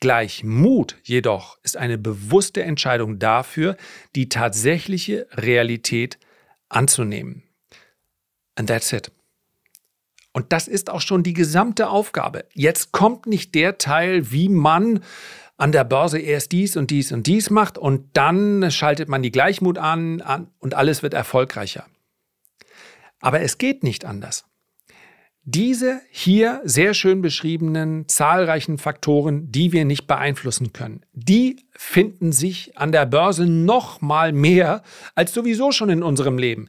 Gleichmut 0.00 0.96
jedoch 1.04 1.58
ist 1.62 1.76
eine 1.76 1.96
bewusste 1.96 2.62
Entscheidung 2.62 3.18
dafür, 3.18 3.76
die 4.16 4.28
tatsächliche 4.28 5.26
Realität 5.32 6.18
anzunehmen. 6.68 7.44
And 8.56 8.68
that's 8.68 8.92
it. 8.92 9.12
Und 10.32 10.52
das 10.52 10.66
ist 10.66 10.90
auch 10.90 11.00
schon 11.00 11.22
die 11.22 11.34
gesamte 11.34 11.88
Aufgabe. 11.88 12.46
Jetzt 12.52 12.92
kommt 12.92 13.26
nicht 13.26 13.54
der 13.54 13.78
Teil, 13.78 14.32
wie 14.32 14.48
man 14.48 15.04
an 15.56 15.72
der 15.72 15.84
Börse 15.84 16.18
erst 16.18 16.52
dies 16.52 16.76
und 16.76 16.90
dies 16.90 17.12
und 17.12 17.26
dies 17.26 17.50
macht 17.50 17.78
und 17.78 18.08
dann 18.14 18.70
schaltet 18.70 19.08
man 19.08 19.22
die 19.22 19.30
Gleichmut 19.30 19.78
an, 19.78 20.20
an 20.20 20.48
und 20.58 20.74
alles 20.74 21.02
wird 21.02 21.14
erfolgreicher. 21.14 21.86
Aber 23.22 23.40
es 23.40 23.56
geht 23.56 23.82
nicht 23.82 24.04
anders. 24.04 24.44
Diese 25.44 26.00
hier 26.10 26.60
sehr 26.64 26.94
schön 26.94 27.20
beschriebenen 27.20 28.06
zahlreichen 28.06 28.78
Faktoren, 28.78 29.50
die 29.50 29.72
wir 29.72 29.84
nicht 29.84 30.06
beeinflussen 30.06 30.72
können, 30.72 31.04
die 31.14 31.66
finden 31.72 32.30
sich 32.30 32.76
an 32.76 32.92
der 32.92 33.06
Börse 33.06 33.46
noch 33.46 34.00
mal 34.00 34.32
mehr 34.32 34.82
als 35.16 35.32
sowieso 35.32 35.72
schon 35.72 35.90
in 35.90 36.02
unserem 36.04 36.38
Leben. 36.38 36.68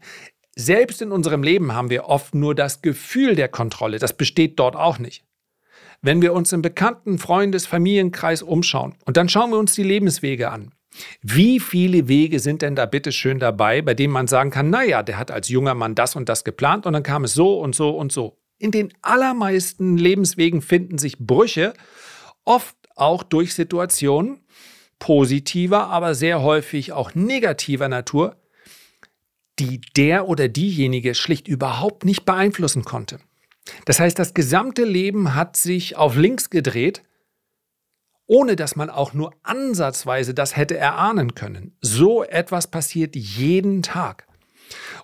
Selbst 0.55 1.03
in 1.03 1.11
unserem 1.11 1.43
Leben 1.43 1.73
haben 1.73 1.91
wir 1.91 2.05
oft 2.05 2.33
nur 2.33 2.55
das 2.55 2.81
Gefühl 2.81 3.35
der 3.35 3.47
Kontrolle. 3.47 3.99
Das 3.99 4.13
besteht 4.13 4.57
dort 4.57 4.75
auch 4.75 4.97
nicht. 4.97 5.23
Wenn 6.01 6.21
wir 6.23 6.33
uns 6.33 6.51
im 6.51 6.63
bekannten 6.63 7.19
Freundes-, 7.19 7.67
Familienkreis 7.67 8.41
umschauen 8.41 8.95
und 9.05 9.17
dann 9.17 9.29
schauen 9.29 9.51
wir 9.51 9.59
uns 9.59 9.73
die 9.73 9.83
Lebenswege 9.83 10.49
an, 10.49 10.71
wie 11.21 11.59
viele 11.59 12.07
Wege 12.07 12.39
sind 12.39 12.61
denn 12.61 12.75
da 12.75 12.85
bitte 12.85 13.11
schön 13.11 13.39
dabei, 13.39 13.81
bei 13.81 13.93
denen 13.93 14.13
man 14.13 14.27
sagen 14.27 14.51
kann, 14.51 14.69
naja, 14.69 15.03
der 15.03 15.17
hat 15.17 15.31
als 15.31 15.49
junger 15.49 15.73
Mann 15.73 15.95
das 15.95 16.15
und 16.15 16.29
das 16.29 16.43
geplant 16.43 16.85
und 16.85 16.93
dann 16.93 17.03
kam 17.03 17.23
es 17.23 17.33
so 17.33 17.59
und 17.59 17.75
so 17.75 17.91
und 17.91 18.11
so. 18.11 18.37
In 18.59 18.71
den 18.71 18.93
allermeisten 19.01 19.97
Lebenswegen 19.97 20.61
finden 20.61 20.97
sich 20.97 21.19
Brüche, 21.19 21.73
oft 22.45 22.75
auch 22.95 23.23
durch 23.23 23.53
Situationen 23.53 24.41
positiver, 24.99 25.87
aber 25.87 26.15
sehr 26.15 26.41
häufig 26.41 26.93
auch 26.93 27.15
negativer 27.15 27.89
Natur, 27.89 28.37
die 29.59 29.81
der 29.97 30.27
oder 30.27 30.47
diejenige 30.47 31.15
schlicht 31.15 31.47
überhaupt 31.47 32.05
nicht 32.05 32.25
beeinflussen 32.25 32.83
konnte. 32.85 33.19
Das 33.85 33.99
heißt, 33.99 34.17
das 34.17 34.33
gesamte 34.33 34.83
Leben 34.83 35.35
hat 35.35 35.55
sich 35.55 35.95
auf 35.95 36.15
links 36.15 36.49
gedreht 36.49 37.03
ohne 38.27 38.55
dass 38.55 38.75
man 38.75 38.89
auch 38.89 39.13
nur 39.13 39.33
ansatzweise 39.43 40.33
das 40.33 40.55
hätte 40.55 40.77
erahnen 40.77 41.35
können. 41.35 41.75
So 41.81 42.23
etwas 42.23 42.67
passiert 42.67 43.15
jeden 43.15 43.81
Tag. 43.81 44.27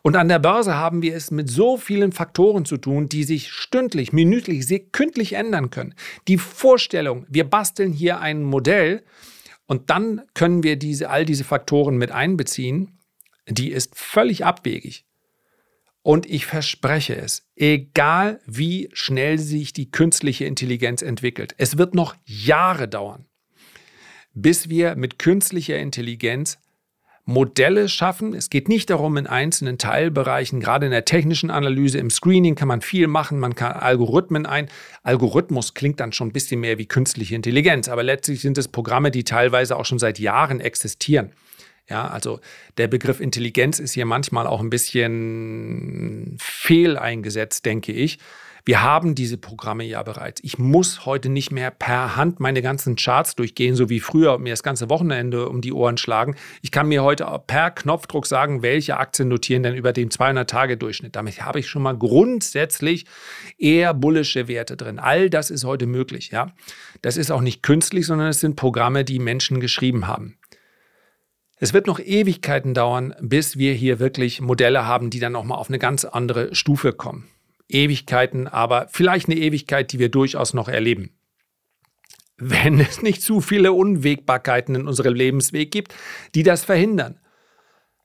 Und 0.01 0.15
an 0.15 0.29
der 0.29 0.39
Börse 0.39 0.75
haben 0.75 1.01
wir 1.01 1.15
es 1.15 1.31
mit 1.31 1.49
so 1.49 1.77
vielen 1.77 2.11
Faktoren 2.11 2.65
zu 2.65 2.77
tun, 2.77 3.09
die 3.09 3.23
sich 3.23 3.51
stündlich, 3.51 4.13
minütlich, 4.13 4.65
sekündlich 4.65 5.33
ändern 5.33 5.69
können. 5.69 5.93
Die 6.27 6.37
Vorstellung, 6.37 7.25
wir 7.29 7.49
basteln 7.49 7.91
hier 7.91 8.19
ein 8.19 8.43
Modell 8.43 9.03
und 9.67 9.89
dann 9.89 10.21
können 10.33 10.63
wir 10.63 10.77
diese, 10.77 11.09
all 11.09 11.25
diese 11.25 11.43
Faktoren 11.43 11.97
mit 11.97 12.11
einbeziehen, 12.11 12.97
die 13.47 13.71
ist 13.71 13.97
völlig 13.97 14.45
abwegig. 14.45 15.05
Und 16.01 16.25
ich 16.25 16.45
verspreche 16.45 17.15
es, 17.15 17.47
egal 17.55 18.39
wie 18.45 18.89
schnell 18.93 19.37
sich 19.37 19.73
die 19.73 19.91
künstliche 19.91 20.45
Intelligenz 20.45 21.01
entwickelt, 21.01 21.53
es 21.57 21.77
wird 21.77 21.93
noch 21.93 22.15
Jahre 22.25 22.87
dauern, 22.87 23.25
bis 24.33 24.69
wir 24.69 24.95
mit 24.95 25.19
künstlicher 25.19 25.77
Intelligenz 25.77 26.57
Modelle 27.29 27.89
schaffen. 27.89 28.33
Es 28.33 28.49
geht 28.49 28.67
nicht 28.67 28.89
darum, 28.89 29.15
in 29.15 29.27
einzelnen 29.27 29.77
Teilbereichen, 29.77 30.59
gerade 30.59 30.87
in 30.87 30.91
der 30.91 31.05
technischen 31.05 31.51
Analyse, 31.51 31.99
im 31.99 32.09
Screening 32.09 32.55
kann 32.55 32.67
man 32.67 32.81
viel 32.81 33.07
machen, 33.07 33.39
man 33.39 33.53
kann 33.53 33.73
Algorithmen 33.73 34.47
ein. 34.47 34.67
Algorithmus 35.03 35.75
klingt 35.75 35.99
dann 35.99 36.11
schon 36.11 36.29
ein 36.29 36.33
bisschen 36.33 36.59
mehr 36.59 36.79
wie 36.79 36.87
künstliche 36.87 37.35
Intelligenz, 37.35 37.87
aber 37.87 38.01
letztlich 38.03 38.41
sind 38.41 38.57
es 38.57 38.67
Programme, 38.67 39.11
die 39.11 39.23
teilweise 39.23 39.77
auch 39.77 39.85
schon 39.85 39.99
seit 39.99 40.17
Jahren 40.17 40.59
existieren. 40.59 41.31
Ja, 41.89 42.07
also 42.07 42.39
der 42.77 42.87
Begriff 42.87 43.19
Intelligenz 43.19 43.79
ist 43.79 43.93
hier 43.93 44.05
manchmal 44.05 44.47
auch 44.47 44.61
ein 44.61 44.69
bisschen 44.69 46.37
fehl 46.39 46.97
eingesetzt, 46.97 47.65
denke 47.65 47.91
ich. 47.91 48.19
Wir 48.65 48.83
haben 48.83 49.15
diese 49.15 49.37
Programme 49.37 49.83
ja 49.83 50.03
bereits. 50.03 50.43
Ich 50.43 50.59
muss 50.59 51.05
heute 51.05 51.29
nicht 51.29 51.51
mehr 51.51 51.71
per 51.71 52.15
Hand 52.15 52.39
meine 52.39 52.61
ganzen 52.61 52.95
Charts 52.95 53.35
durchgehen, 53.35 53.75
so 53.75 53.89
wie 53.89 53.99
früher 53.99 54.37
mir 54.37 54.51
das 54.51 54.63
ganze 54.63 54.89
Wochenende 54.89 55.49
um 55.49 55.61
die 55.61 55.73
Ohren 55.73 55.97
schlagen. 55.97 56.35
Ich 56.61 56.71
kann 56.71 56.87
mir 56.87 57.03
heute 57.03 57.25
per 57.47 57.71
Knopfdruck 57.71 58.27
sagen, 58.27 58.61
welche 58.61 58.97
Aktien 58.97 59.29
notieren 59.29 59.63
denn 59.63 59.75
über 59.75 59.93
den 59.93 60.09
200-Tage-Durchschnitt. 60.09 61.15
Damit 61.15 61.41
habe 61.41 61.59
ich 61.59 61.67
schon 61.67 61.81
mal 61.81 61.97
grundsätzlich 61.97 63.05
eher 63.57 63.93
bullische 63.93 64.47
Werte 64.47 64.77
drin. 64.77 64.99
All 64.99 65.29
das 65.29 65.49
ist 65.49 65.63
heute 65.63 65.87
möglich. 65.87 66.29
Ja, 66.31 66.51
das 67.01 67.17
ist 67.17 67.31
auch 67.31 67.41
nicht 67.41 67.63
künstlich, 67.63 68.05
sondern 68.05 68.27
es 68.27 68.39
sind 68.39 68.55
Programme, 68.55 69.03
die 69.03 69.19
Menschen 69.19 69.59
geschrieben 69.59 70.05
haben. 70.05 70.38
Es 71.61 71.73
wird 71.73 71.87
noch 71.87 71.99
Ewigkeiten 71.99 72.73
dauern, 72.73 73.13
bis 73.19 73.57
wir 73.57 73.73
hier 73.73 73.99
wirklich 73.99 74.39
Modelle 74.39 74.85
haben, 74.85 75.09
die 75.09 75.19
dann 75.19 75.33
nochmal 75.33 75.57
auf 75.57 75.67
eine 75.67 75.77
ganz 75.77 76.05
andere 76.05 76.55
Stufe 76.55 76.93
kommen. 76.93 77.27
Ewigkeiten, 77.67 78.47
aber 78.47 78.87
vielleicht 78.89 79.27
eine 79.27 79.37
Ewigkeit, 79.37 79.91
die 79.91 79.99
wir 79.99 80.09
durchaus 80.09 80.53
noch 80.53 80.69
erleben. 80.69 81.11
Wenn 82.37 82.79
es 82.79 83.01
nicht 83.01 83.21
zu 83.21 83.41
viele 83.41 83.73
Unwägbarkeiten 83.73 84.73
in 84.73 84.87
unserem 84.87 85.13
Lebensweg 85.13 85.69
gibt, 85.71 85.93
die 86.33 86.43
das 86.43 86.63
verhindern. 86.63 87.19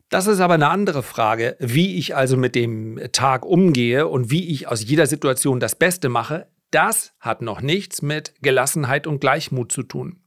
Das 0.08 0.26
ist 0.26 0.40
aber 0.40 0.54
eine 0.54 0.68
andere 0.68 1.04
Frage, 1.04 1.56
wie 1.60 1.96
ich 1.96 2.16
also 2.16 2.36
mit 2.36 2.56
dem 2.56 3.00
Tag 3.12 3.46
umgehe 3.46 4.08
und 4.08 4.32
wie 4.32 4.50
ich 4.50 4.66
aus 4.66 4.84
jeder 4.84 5.06
Situation 5.06 5.60
das 5.60 5.76
Beste 5.76 6.08
mache. 6.08 6.48
Das 6.72 7.14
hat 7.20 7.40
noch 7.40 7.60
nichts 7.60 8.02
mit 8.02 8.34
Gelassenheit 8.42 9.06
und 9.06 9.20
Gleichmut 9.20 9.70
zu 9.70 9.84
tun. 9.84 10.23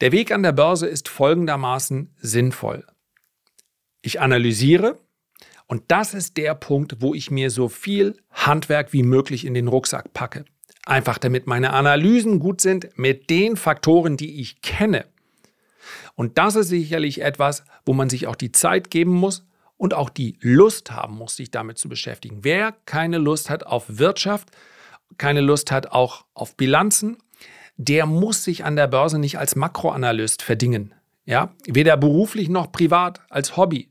Der 0.00 0.12
Weg 0.12 0.30
an 0.30 0.44
der 0.44 0.52
Börse 0.52 0.86
ist 0.86 1.08
folgendermaßen 1.08 2.14
sinnvoll. 2.18 2.86
Ich 4.00 4.20
analysiere 4.20 4.98
und 5.66 5.82
das 5.88 6.14
ist 6.14 6.36
der 6.36 6.54
Punkt, 6.54 7.00
wo 7.00 7.14
ich 7.14 7.32
mir 7.32 7.50
so 7.50 7.68
viel 7.68 8.16
Handwerk 8.30 8.92
wie 8.92 9.02
möglich 9.02 9.44
in 9.44 9.54
den 9.54 9.66
Rucksack 9.66 10.12
packe. 10.12 10.44
Einfach 10.86 11.18
damit 11.18 11.46
meine 11.46 11.72
Analysen 11.72 12.38
gut 12.38 12.60
sind 12.60 12.96
mit 12.96 13.28
den 13.28 13.56
Faktoren, 13.56 14.16
die 14.16 14.40
ich 14.40 14.62
kenne. 14.62 15.04
Und 16.14 16.38
das 16.38 16.54
ist 16.54 16.68
sicherlich 16.68 17.20
etwas, 17.20 17.64
wo 17.84 17.92
man 17.92 18.08
sich 18.08 18.26
auch 18.28 18.36
die 18.36 18.52
Zeit 18.52 18.90
geben 18.90 19.12
muss 19.12 19.46
und 19.76 19.94
auch 19.94 20.10
die 20.10 20.38
Lust 20.40 20.92
haben 20.92 21.16
muss, 21.16 21.36
sich 21.36 21.50
damit 21.50 21.76
zu 21.76 21.88
beschäftigen. 21.88 22.38
Wer 22.42 22.72
keine 22.86 23.18
Lust 23.18 23.50
hat 23.50 23.66
auf 23.66 23.84
Wirtschaft, 23.88 24.48
keine 25.18 25.40
Lust 25.40 25.72
hat 25.72 25.90
auch 25.92 26.24
auf 26.34 26.56
Bilanzen, 26.56 27.18
der 27.78 28.06
muss 28.06 28.44
sich 28.44 28.64
an 28.64 28.76
der 28.76 28.88
Börse 28.88 29.18
nicht 29.18 29.38
als 29.38 29.56
Makroanalyst 29.56 30.42
verdingen. 30.42 30.92
Ja, 31.24 31.54
weder 31.66 31.96
beruflich 31.96 32.48
noch 32.48 32.72
privat 32.72 33.20
als 33.30 33.56
Hobby. 33.56 33.88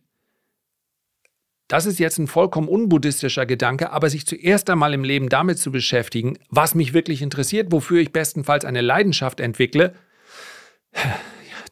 Das 1.67 1.85
ist 1.85 1.99
jetzt 1.99 2.17
ein 2.17 2.27
vollkommen 2.27 2.67
unbuddhistischer 2.67 3.45
Gedanke, 3.45 3.91
aber 3.91 4.09
sich 4.09 4.25
zuerst 4.25 4.69
einmal 4.69 4.93
im 4.93 5.03
Leben 5.03 5.29
damit 5.29 5.59
zu 5.59 5.71
beschäftigen, 5.71 6.37
was 6.49 6.75
mich 6.75 6.93
wirklich 6.93 7.21
interessiert, 7.21 7.71
wofür 7.71 7.99
ich 7.99 8.13
bestenfalls 8.13 8.65
eine 8.65 8.81
Leidenschaft 8.81 9.39
entwickle, 9.39 9.93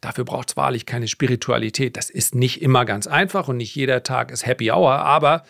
dafür 0.00 0.24
braucht 0.24 0.50
es 0.50 0.56
wahrlich 0.56 0.86
keine 0.86 1.08
Spiritualität. 1.08 1.96
Das 1.96 2.10
ist 2.10 2.34
nicht 2.34 2.62
immer 2.62 2.84
ganz 2.84 3.06
einfach 3.06 3.48
und 3.48 3.56
nicht 3.56 3.74
jeder 3.74 4.02
Tag 4.02 4.30
ist 4.30 4.46
Happy 4.46 4.70
Hour, 4.70 4.98
aber 5.00 5.44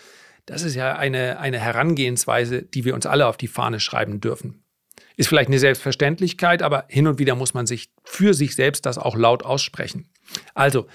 das 0.46 0.62
ist 0.62 0.74
ja 0.74 0.96
eine, 0.96 1.38
eine 1.40 1.58
Herangehensweise, 1.58 2.62
die 2.62 2.84
wir 2.84 2.94
uns 2.94 3.06
alle 3.06 3.26
auf 3.26 3.36
die 3.36 3.48
Fahne 3.48 3.80
schreiben 3.80 4.20
dürfen. 4.20 4.62
Ist 5.16 5.28
vielleicht 5.28 5.48
eine 5.48 5.58
Selbstverständlichkeit, 5.58 6.62
aber 6.62 6.84
hin 6.88 7.06
und 7.06 7.18
wieder 7.18 7.34
muss 7.34 7.54
man 7.54 7.66
sich 7.66 7.90
für 8.04 8.34
sich 8.34 8.54
selbst 8.54 8.84
das 8.86 8.98
auch 8.98 9.16
laut 9.16 9.44
aussprechen. 9.44 10.10
Also, 10.54 10.86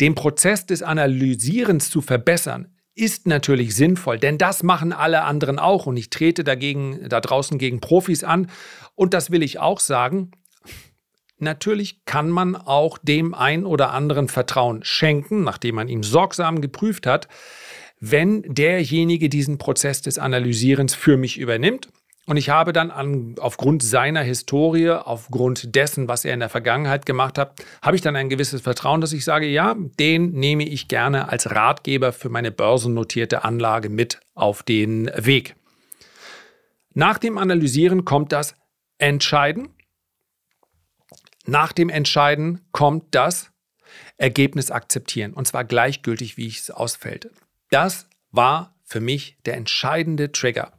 den 0.00 0.14
Prozess 0.14 0.66
des 0.66 0.82
Analysierens 0.82 1.90
zu 1.90 2.00
verbessern, 2.00 2.74
ist 2.94 3.26
natürlich 3.26 3.74
sinnvoll, 3.74 4.18
denn 4.18 4.38
das 4.38 4.62
machen 4.62 4.92
alle 4.92 5.22
anderen 5.22 5.58
auch 5.58 5.86
und 5.86 5.96
ich 5.96 6.10
trete 6.10 6.44
dagegen 6.44 7.08
da 7.08 7.20
draußen 7.20 7.58
gegen 7.58 7.80
Profis 7.80 8.22
an 8.22 8.48
und 8.94 9.14
das 9.14 9.30
will 9.30 9.42
ich 9.42 9.58
auch 9.58 9.80
sagen. 9.80 10.30
Natürlich 11.38 12.04
kann 12.04 12.30
man 12.30 12.54
auch 12.54 12.98
dem 12.98 13.34
ein 13.34 13.66
oder 13.66 13.90
anderen 13.90 14.28
Vertrauen 14.28 14.84
schenken, 14.84 15.42
nachdem 15.42 15.74
man 15.74 15.88
ihn 15.88 16.04
sorgsam 16.04 16.60
geprüft 16.60 17.06
hat, 17.06 17.26
wenn 17.98 18.42
derjenige 18.42 19.28
diesen 19.28 19.58
Prozess 19.58 20.00
des 20.00 20.18
Analysierens 20.18 20.94
für 20.94 21.16
mich 21.16 21.38
übernimmt 21.38 21.88
und 22.26 22.38
ich 22.38 22.48
habe 22.48 22.72
dann 22.72 22.90
an, 22.90 23.34
aufgrund 23.38 23.82
seiner 23.82 24.22
Historie, 24.22 24.90
aufgrund 24.90 25.74
dessen, 25.74 26.08
was 26.08 26.24
er 26.24 26.32
in 26.32 26.40
der 26.40 26.48
Vergangenheit 26.48 27.04
gemacht 27.04 27.36
hat, 27.36 27.62
habe 27.82 27.96
ich 27.96 28.02
dann 28.02 28.16
ein 28.16 28.30
gewisses 28.30 28.62
Vertrauen, 28.62 29.02
dass 29.02 29.12
ich 29.12 29.24
sage, 29.24 29.46
ja, 29.46 29.76
den 29.98 30.32
nehme 30.32 30.64
ich 30.64 30.88
gerne 30.88 31.28
als 31.28 31.50
Ratgeber 31.50 32.12
für 32.12 32.30
meine 32.30 32.50
börsennotierte 32.50 33.44
Anlage 33.44 33.90
mit 33.90 34.20
auf 34.34 34.62
den 34.62 35.10
Weg. 35.16 35.54
Nach 36.94 37.18
dem 37.18 37.36
Analysieren 37.36 38.06
kommt 38.06 38.32
das 38.32 38.54
Entscheiden. 38.96 39.68
Nach 41.44 41.72
dem 41.72 41.90
Entscheiden 41.90 42.62
kommt 42.72 43.14
das 43.14 43.50
Ergebnis 44.16 44.70
akzeptieren. 44.70 45.34
Und 45.34 45.46
zwar 45.46 45.64
gleichgültig, 45.64 46.38
wie 46.38 46.46
es 46.46 46.70
ausfällt. 46.70 47.30
Das 47.70 48.08
war 48.30 48.74
für 48.84 49.00
mich 49.00 49.36
der 49.44 49.56
entscheidende 49.56 50.32
Trigger. 50.32 50.72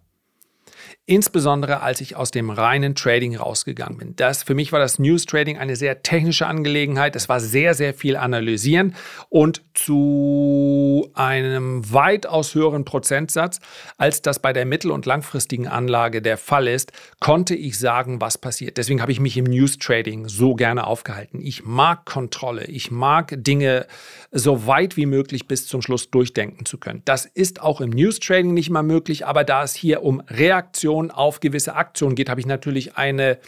Insbesondere 1.08 1.82
als 1.82 2.02
ich 2.02 2.16
aus 2.16 2.32
dem 2.32 2.50
reinen 2.50 2.96
Trading 2.96 3.36
rausgegangen 3.36 3.98
bin. 3.98 4.16
Das, 4.16 4.42
für 4.42 4.56
mich 4.56 4.72
war 4.72 4.80
das 4.80 4.98
News 4.98 5.28
Trading 5.28 5.58
eine 5.58 5.76
sehr 5.76 6.02
technische 6.02 6.48
Angelegenheit. 6.48 7.16
Es 7.16 7.30
war 7.30 7.40
sehr, 7.40 7.76
sehr 7.76 7.94
viel 7.94 8.16
analysieren 8.16 8.96
und 9.30 9.62
zu 9.76 11.12
einem 11.14 11.94
weitaus 11.94 12.56
höheren 12.56 12.86
Prozentsatz, 12.86 13.60
als 13.98 14.24
das 14.24 14.40
bei 14.40 14.52
der 14.52 14.66
mittel- 14.66 14.90
und 14.90 15.06
langfristigen 15.06 15.68
Anlage 15.68 16.24
der 16.24 16.38
Fall 16.38 16.68
ist, 16.68 16.92
konnte 17.20 17.54
ich 17.54 17.78
sagen, 17.78 18.20
was 18.20 18.40
passiert. 18.40 18.78
Deswegen 18.78 19.02
habe 19.02 19.12
ich 19.12 19.20
mich 19.20 19.38
im 19.38 19.46
News 19.46 19.78
Trading 19.78 20.28
so 20.28 20.56
gerne 20.56 20.88
aufgehalten. 20.88 21.40
Ich 21.40 21.66
mag 21.66 22.06
Kontrolle. 22.06 22.66
Ich 22.66 22.90
mag 22.90 23.36
Dinge 23.38 23.86
so 24.32 24.66
weit 24.66 24.98
wie 24.98 25.06
möglich 25.06 25.48
bis 25.48 25.68
zum 25.68 25.84
Schluss 25.84 26.10
durchdenken 26.10 26.66
zu 26.66 26.80
können. 26.80 27.04
Das 27.06 27.26
ist 27.26 27.62
auch 27.62 27.80
im 27.80 27.92
News 27.92 28.20
Trading 28.20 28.54
nicht 28.54 28.72
mal 28.72 28.82
möglich, 28.84 29.28
aber 29.28 29.44
da 29.44 29.64
es 29.64 29.76
hier 29.76 30.02
um 30.02 30.22
Reaktion 30.22 30.75
Reaktion 30.76 31.12
auf 31.12 31.40
gewisse 31.40 31.76
Aktionen 31.76 32.16
geht, 32.16 32.30
habe 32.30 32.40
ich 32.40 32.46
natürlich 32.46 32.98
eine, 32.98 33.40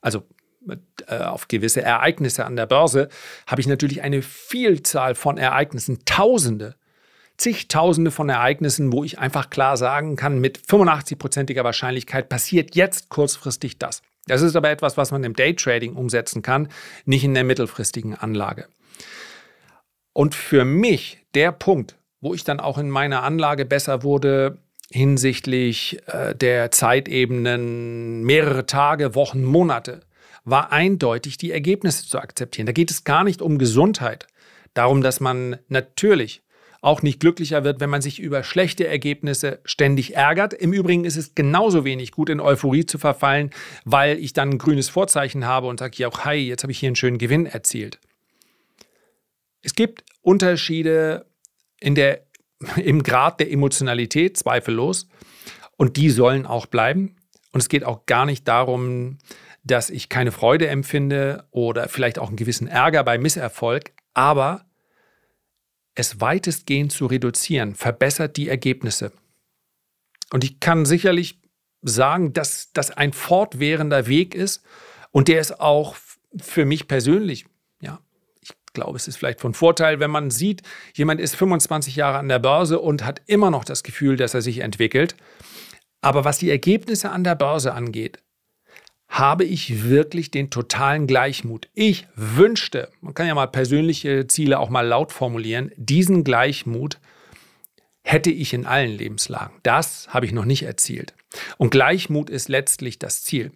also 0.00 0.22
äh, 1.06 1.16
auf 1.18 1.48
gewisse 1.48 1.82
Ereignisse 1.82 2.44
an 2.44 2.56
der 2.56 2.66
Börse, 2.66 3.08
habe 3.46 3.60
ich 3.60 3.66
natürlich 3.66 4.02
eine 4.02 4.22
Vielzahl 4.22 5.14
von 5.14 5.38
Ereignissen, 5.38 6.04
Tausende, 6.04 6.76
zigtausende 7.38 8.10
von 8.10 8.28
Ereignissen, 8.28 8.92
wo 8.92 9.02
ich 9.02 9.18
einfach 9.18 9.50
klar 9.50 9.76
sagen 9.76 10.16
kann, 10.16 10.40
mit 10.40 10.58
85-prozentiger 10.58 11.64
Wahrscheinlichkeit 11.64 12.28
passiert 12.28 12.76
jetzt 12.76 13.08
kurzfristig 13.08 13.78
das. 13.78 14.02
Das 14.26 14.42
ist 14.42 14.56
aber 14.56 14.70
etwas, 14.70 14.96
was 14.96 15.10
man 15.10 15.24
im 15.24 15.34
Daytrading 15.34 15.94
umsetzen 15.94 16.42
kann, 16.42 16.68
nicht 17.04 17.24
in 17.24 17.34
der 17.34 17.44
mittelfristigen 17.44 18.14
Anlage. 18.14 18.68
Und 20.12 20.34
für 20.34 20.64
mich 20.64 21.18
der 21.34 21.50
Punkt, 21.50 21.96
wo 22.20 22.34
ich 22.34 22.44
dann 22.44 22.60
auch 22.60 22.78
in 22.78 22.88
meiner 22.88 23.22
Anlage 23.22 23.64
besser 23.64 24.02
wurde, 24.02 24.58
hinsichtlich 24.90 25.98
äh, 26.06 26.34
der 26.34 26.70
Zeitebenen 26.70 28.22
mehrere 28.22 28.66
Tage, 28.66 29.14
Wochen, 29.14 29.42
Monate, 29.42 30.00
war 30.44 30.72
eindeutig 30.72 31.38
die 31.38 31.52
Ergebnisse 31.52 32.06
zu 32.06 32.18
akzeptieren. 32.18 32.66
Da 32.66 32.72
geht 32.72 32.90
es 32.90 33.04
gar 33.04 33.24
nicht 33.24 33.40
um 33.40 33.58
Gesundheit, 33.58 34.26
darum, 34.74 35.02
dass 35.02 35.20
man 35.20 35.56
natürlich 35.68 36.42
auch 36.84 37.00
nicht 37.00 37.18
glücklicher 37.18 37.64
wird, 37.64 37.80
wenn 37.80 37.88
man 37.88 38.02
sich 38.02 38.20
über 38.20 38.42
schlechte 38.42 38.86
Ergebnisse 38.86 39.58
ständig 39.64 40.16
ärgert. 40.16 40.52
Im 40.52 40.74
Übrigen 40.74 41.06
ist 41.06 41.16
es 41.16 41.34
genauso 41.34 41.86
wenig 41.86 42.12
gut, 42.12 42.28
in 42.28 42.40
Euphorie 42.40 42.84
zu 42.84 42.98
verfallen, 42.98 43.50
weil 43.86 44.18
ich 44.18 44.34
dann 44.34 44.50
ein 44.50 44.58
grünes 44.58 44.90
Vorzeichen 44.90 45.46
habe 45.46 45.66
und 45.66 45.80
sage, 45.80 45.94
ja, 45.96 46.08
auch, 46.08 46.26
hi, 46.26 46.34
jetzt 46.34 46.62
habe 46.62 46.72
ich 46.72 46.78
hier 46.78 46.88
einen 46.88 46.96
schönen 46.96 47.16
Gewinn 47.16 47.46
erzielt. 47.46 47.98
Es 49.62 49.74
gibt 49.74 50.04
Unterschiede 50.20 51.24
in 51.80 51.94
der 51.94 52.20
im 52.76 53.02
Grad 53.02 53.40
der 53.40 53.50
Emotionalität, 53.50 54.36
zweifellos. 54.36 55.08
Und 55.76 55.96
die 55.96 56.10
sollen 56.10 56.46
auch 56.46 56.66
bleiben. 56.66 57.16
Und 57.52 57.60
es 57.60 57.68
geht 57.68 57.84
auch 57.84 58.06
gar 58.06 58.26
nicht 58.26 58.46
darum, 58.48 59.18
dass 59.64 59.90
ich 59.90 60.08
keine 60.08 60.32
Freude 60.32 60.68
empfinde 60.68 61.46
oder 61.50 61.88
vielleicht 61.88 62.18
auch 62.18 62.28
einen 62.28 62.36
gewissen 62.36 62.68
Ärger 62.68 63.02
bei 63.02 63.18
Misserfolg, 63.18 63.92
aber 64.12 64.66
es 65.94 66.20
weitestgehend 66.20 66.92
zu 66.92 67.06
reduzieren, 67.06 67.74
verbessert 67.74 68.36
die 68.36 68.48
Ergebnisse. 68.48 69.12
Und 70.32 70.44
ich 70.44 70.60
kann 70.60 70.84
sicherlich 70.84 71.40
sagen, 71.82 72.32
dass 72.32 72.72
das 72.72 72.90
ein 72.90 73.12
fortwährender 73.12 74.06
Weg 74.06 74.34
ist 74.34 74.64
und 75.10 75.28
der 75.28 75.40
ist 75.40 75.60
auch 75.60 75.96
für 76.36 76.64
mich 76.64 76.88
persönlich 76.88 77.46
glaube, 78.74 78.96
es 78.96 79.08
ist 79.08 79.16
vielleicht 79.16 79.40
von 79.40 79.54
Vorteil, 79.54 80.00
wenn 80.00 80.10
man 80.10 80.30
sieht, 80.30 80.62
jemand 80.94 81.20
ist 81.20 81.36
25 81.36 81.96
Jahre 81.96 82.18
an 82.18 82.28
der 82.28 82.38
Börse 82.38 82.80
und 82.80 83.04
hat 83.04 83.22
immer 83.26 83.50
noch 83.50 83.64
das 83.64 83.82
Gefühl, 83.82 84.16
dass 84.16 84.34
er 84.34 84.42
sich 84.42 84.58
entwickelt. 84.58 85.16
Aber 86.02 86.24
was 86.24 86.38
die 86.38 86.50
Ergebnisse 86.50 87.10
an 87.10 87.24
der 87.24 87.34
Börse 87.34 87.72
angeht, 87.72 88.18
habe 89.08 89.44
ich 89.44 89.84
wirklich 89.84 90.30
den 90.30 90.50
totalen 90.50 91.06
Gleichmut. 91.06 91.68
Ich 91.72 92.06
wünschte, 92.16 92.90
man 93.00 93.14
kann 93.14 93.26
ja 93.26 93.34
mal 93.34 93.46
persönliche 93.46 94.26
Ziele 94.26 94.58
auch 94.58 94.70
mal 94.70 94.86
laut 94.86 95.12
formulieren, 95.12 95.70
diesen 95.76 96.24
Gleichmut 96.24 96.98
hätte 98.02 98.30
ich 98.30 98.52
in 98.52 98.66
allen 98.66 98.90
Lebenslagen. 98.90 99.56
Das 99.62 100.08
habe 100.08 100.26
ich 100.26 100.32
noch 100.32 100.44
nicht 100.44 100.64
erzielt. 100.64 101.14
Und 101.56 101.70
Gleichmut 101.70 102.28
ist 102.28 102.48
letztlich 102.48 102.98
das 102.98 103.24
Ziel. 103.24 103.52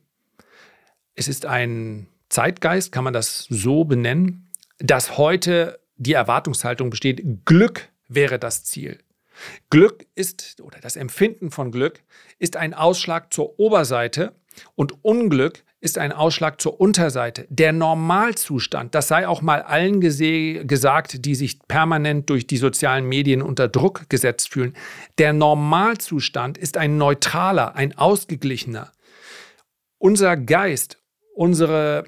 Es 1.14 1.28
ist 1.28 1.44
ein 1.44 2.06
Zeitgeist, 2.28 2.92
kann 2.92 3.04
man 3.04 3.12
das 3.12 3.46
so 3.50 3.84
benennen, 3.84 4.47
dass 4.78 5.18
heute 5.18 5.80
die 5.96 6.12
Erwartungshaltung 6.12 6.90
besteht, 6.90 7.44
Glück 7.44 7.88
wäre 8.08 8.38
das 8.38 8.64
Ziel. 8.64 8.98
Glück 9.70 10.06
ist, 10.14 10.60
oder 10.62 10.78
das 10.80 10.96
Empfinden 10.96 11.50
von 11.50 11.70
Glück 11.70 12.02
ist 12.38 12.56
ein 12.56 12.74
Ausschlag 12.74 13.32
zur 13.32 13.58
Oberseite 13.58 14.34
und 14.74 15.04
Unglück 15.04 15.64
ist 15.80 15.98
ein 15.98 16.10
Ausschlag 16.10 16.60
zur 16.60 16.80
Unterseite. 16.80 17.46
Der 17.50 17.72
Normalzustand, 17.72 18.96
das 18.96 19.06
sei 19.06 19.28
auch 19.28 19.42
mal 19.42 19.62
allen 19.62 20.00
gesagt, 20.00 21.24
die 21.24 21.34
sich 21.36 21.60
permanent 21.68 22.28
durch 22.30 22.48
die 22.48 22.56
sozialen 22.56 23.06
Medien 23.06 23.42
unter 23.42 23.68
Druck 23.68 24.08
gesetzt 24.08 24.52
fühlen, 24.52 24.74
der 25.18 25.32
Normalzustand 25.32 26.58
ist 26.58 26.76
ein 26.76 26.98
neutraler, 26.98 27.76
ein 27.76 27.96
ausgeglichener. 27.96 28.92
Unser 29.98 30.36
Geist, 30.36 30.98
unsere 31.34 32.04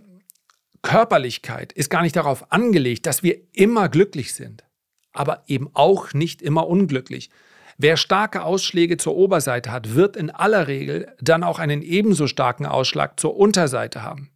Körperlichkeit 0.83 1.73
ist 1.73 1.91
gar 1.91 2.03
nicht 2.03 2.17
darauf 2.17 2.53
angelegt, 2.53 3.07
dass 3.07 3.23
wir 3.23 3.37
immer 3.53 3.89
glücklich 3.89 4.35
sind, 4.35 4.65
aber 5.13 5.45
eben 5.47 5.71
auch 5.75 6.13
nicht 6.13 6.43
immer 6.43 6.67
unglücklich. 6.67 7.31
Wer 7.77 7.97
starke 7.97 8.43
Ausschläge 8.43 8.97
zur 8.97 9.17
Oberseite 9.17 9.73
hat, 9.73 9.95
wird 9.95 10.17
in 10.17 10.31
aller 10.31 10.69
Regel 10.69 11.15
dann 11.21 11.43
auch 11.43 11.59
einen 11.59 11.83
ebenso 11.83 12.27
starken 12.27 12.67
Ausschlag 12.67 13.19
zur 13.19 13.37
Unterseite 13.37 14.03
haben. 14.03 14.31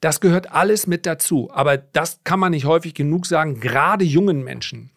Das 0.00 0.20
gehört 0.20 0.52
alles 0.52 0.86
mit 0.86 1.04
dazu, 1.04 1.50
aber 1.52 1.76
das 1.76 2.20
kann 2.24 2.40
man 2.40 2.52
nicht 2.52 2.64
häufig 2.64 2.94
genug 2.94 3.26
sagen, 3.26 3.60
gerade 3.60 4.04
jungen 4.04 4.42
Menschen. 4.42 4.90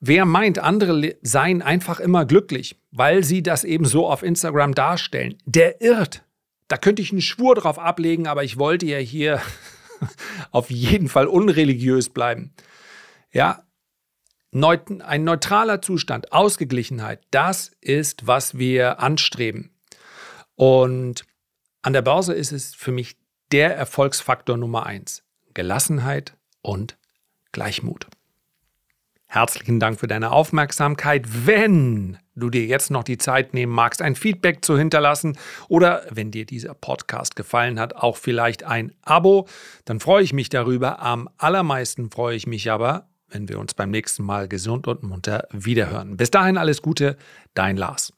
Wer 0.00 0.24
meint, 0.24 0.60
andere 0.60 1.16
seien 1.22 1.60
einfach 1.60 1.98
immer 1.98 2.24
glücklich, 2.24 2.80
weil 2.92 3.24
sie 3.24 3.42
das 3.42 3.64
eben 3.64 3.84
so 3.84 4.06
auf 4.06 4.22
Instagram 4.22 4.74
darstellen, 4.74 5.36
der 5.44 5.80
irrt. 5.80 6.22
Da 6.68 6.76
könnte 6.76 7.02
ich 7.02 7.10
einen 7.10 7.22
Schwur 7.22 7.54
drauf 7.54 7.78
ablegen, 7.78 8.26
aber 8.26 8.44
ich 8.44 8.58
wollte 8.58 8.86
ja 8.86 8.98
hier 8.98 9.40
auf 10.50 10.70
jeden 10.70 11.08
Fall 11.08 11.26
unreligiös 11.26 12.10
bleiben. 12.10 12.54
Ja, 13.32 13.64
ein 14.52 15.24
neutraler 15.24 15.82
Zustand, 15.82 16.32
Ausgeglichenheit, 16.32 17.20
das 17.30 17.72
ist, 17.80 18.26
was 18.26 18.56
wir 18.56 19.00
anstreben. 19.00 19.74
Und 20.54 21.24
an 21.82 21.92
der 21.92 22.02
Börse 22.02 22.34
ist 22.34 22.52
es 22.52 22.74
für 22.74 22.92
mich 22.92 23.16
der 23.52 23.76
Erfolgsfaktor 23.76 24.56
Nummer 24.56 24.86
eins. 24.86 25.22
Gelassenheit 25.54 26.36
und 26.62 26.98
Gleichmut. 27.52 28.06
Herzlichen 29.30 29.78
Dank 29.78 30.00
für 30.00 30.06
deine 30.06 30.32
Aufmerksamkeit. 30.32 31.26
Wenn 31.46 32.16
du 32.34 32.48
dir 32.48 32.64
jetzt 32.64 32.90
noch 32.90 33.04
die 33.04 33.18
Zeit 33.18 33.52
nehmen 33.52 33.72
magst, 33.72 34.00
ein 34.00 34.14
Feedback 34.14 34.64
zu 34.64 34.78
hinterlassen 34.78 35.36
oder 35.68 36.06
wenn 36.10 36.30
dir 36.30 36.46
dieser 36.46 36.72
Podcast 36.72 37.36
gefallen 37.36 37.78
hat, 37.78 37.94
auch 37.94 38.16
vielleicht 38.16 38.64
ein 38.64 38.94
Abo, 39.02 39.46
dann 39.84 40.00
freue 40.00 40.22
ich 40.22 40.32
mich 40.32 40.48
darüber. 40.48 41.00
Am 41.00 41.28
allermeisten 41.36 42.10
freue 42.10 42.36
ich 42.36 42.46
mich 42.46 42.70
aber, 42.70 43.06
wenn 43.28 43.50
wir 43.50 43.58
uns 43.58 43.74
beim 43.74 43.90
nächsten 43.90 44.22
Mal 44.22 44.48
gesund 44.48 44.86
und 44.86 45.02
munter 45.02 45.46
wiederhören. 45.52 46.16
Bis 46.16 46.30
dahin 46.30 46.56
alles 46.56 46.80
Gute, 46.80 47.18
dein 47.52 47.76
Lars. 47.76 48.14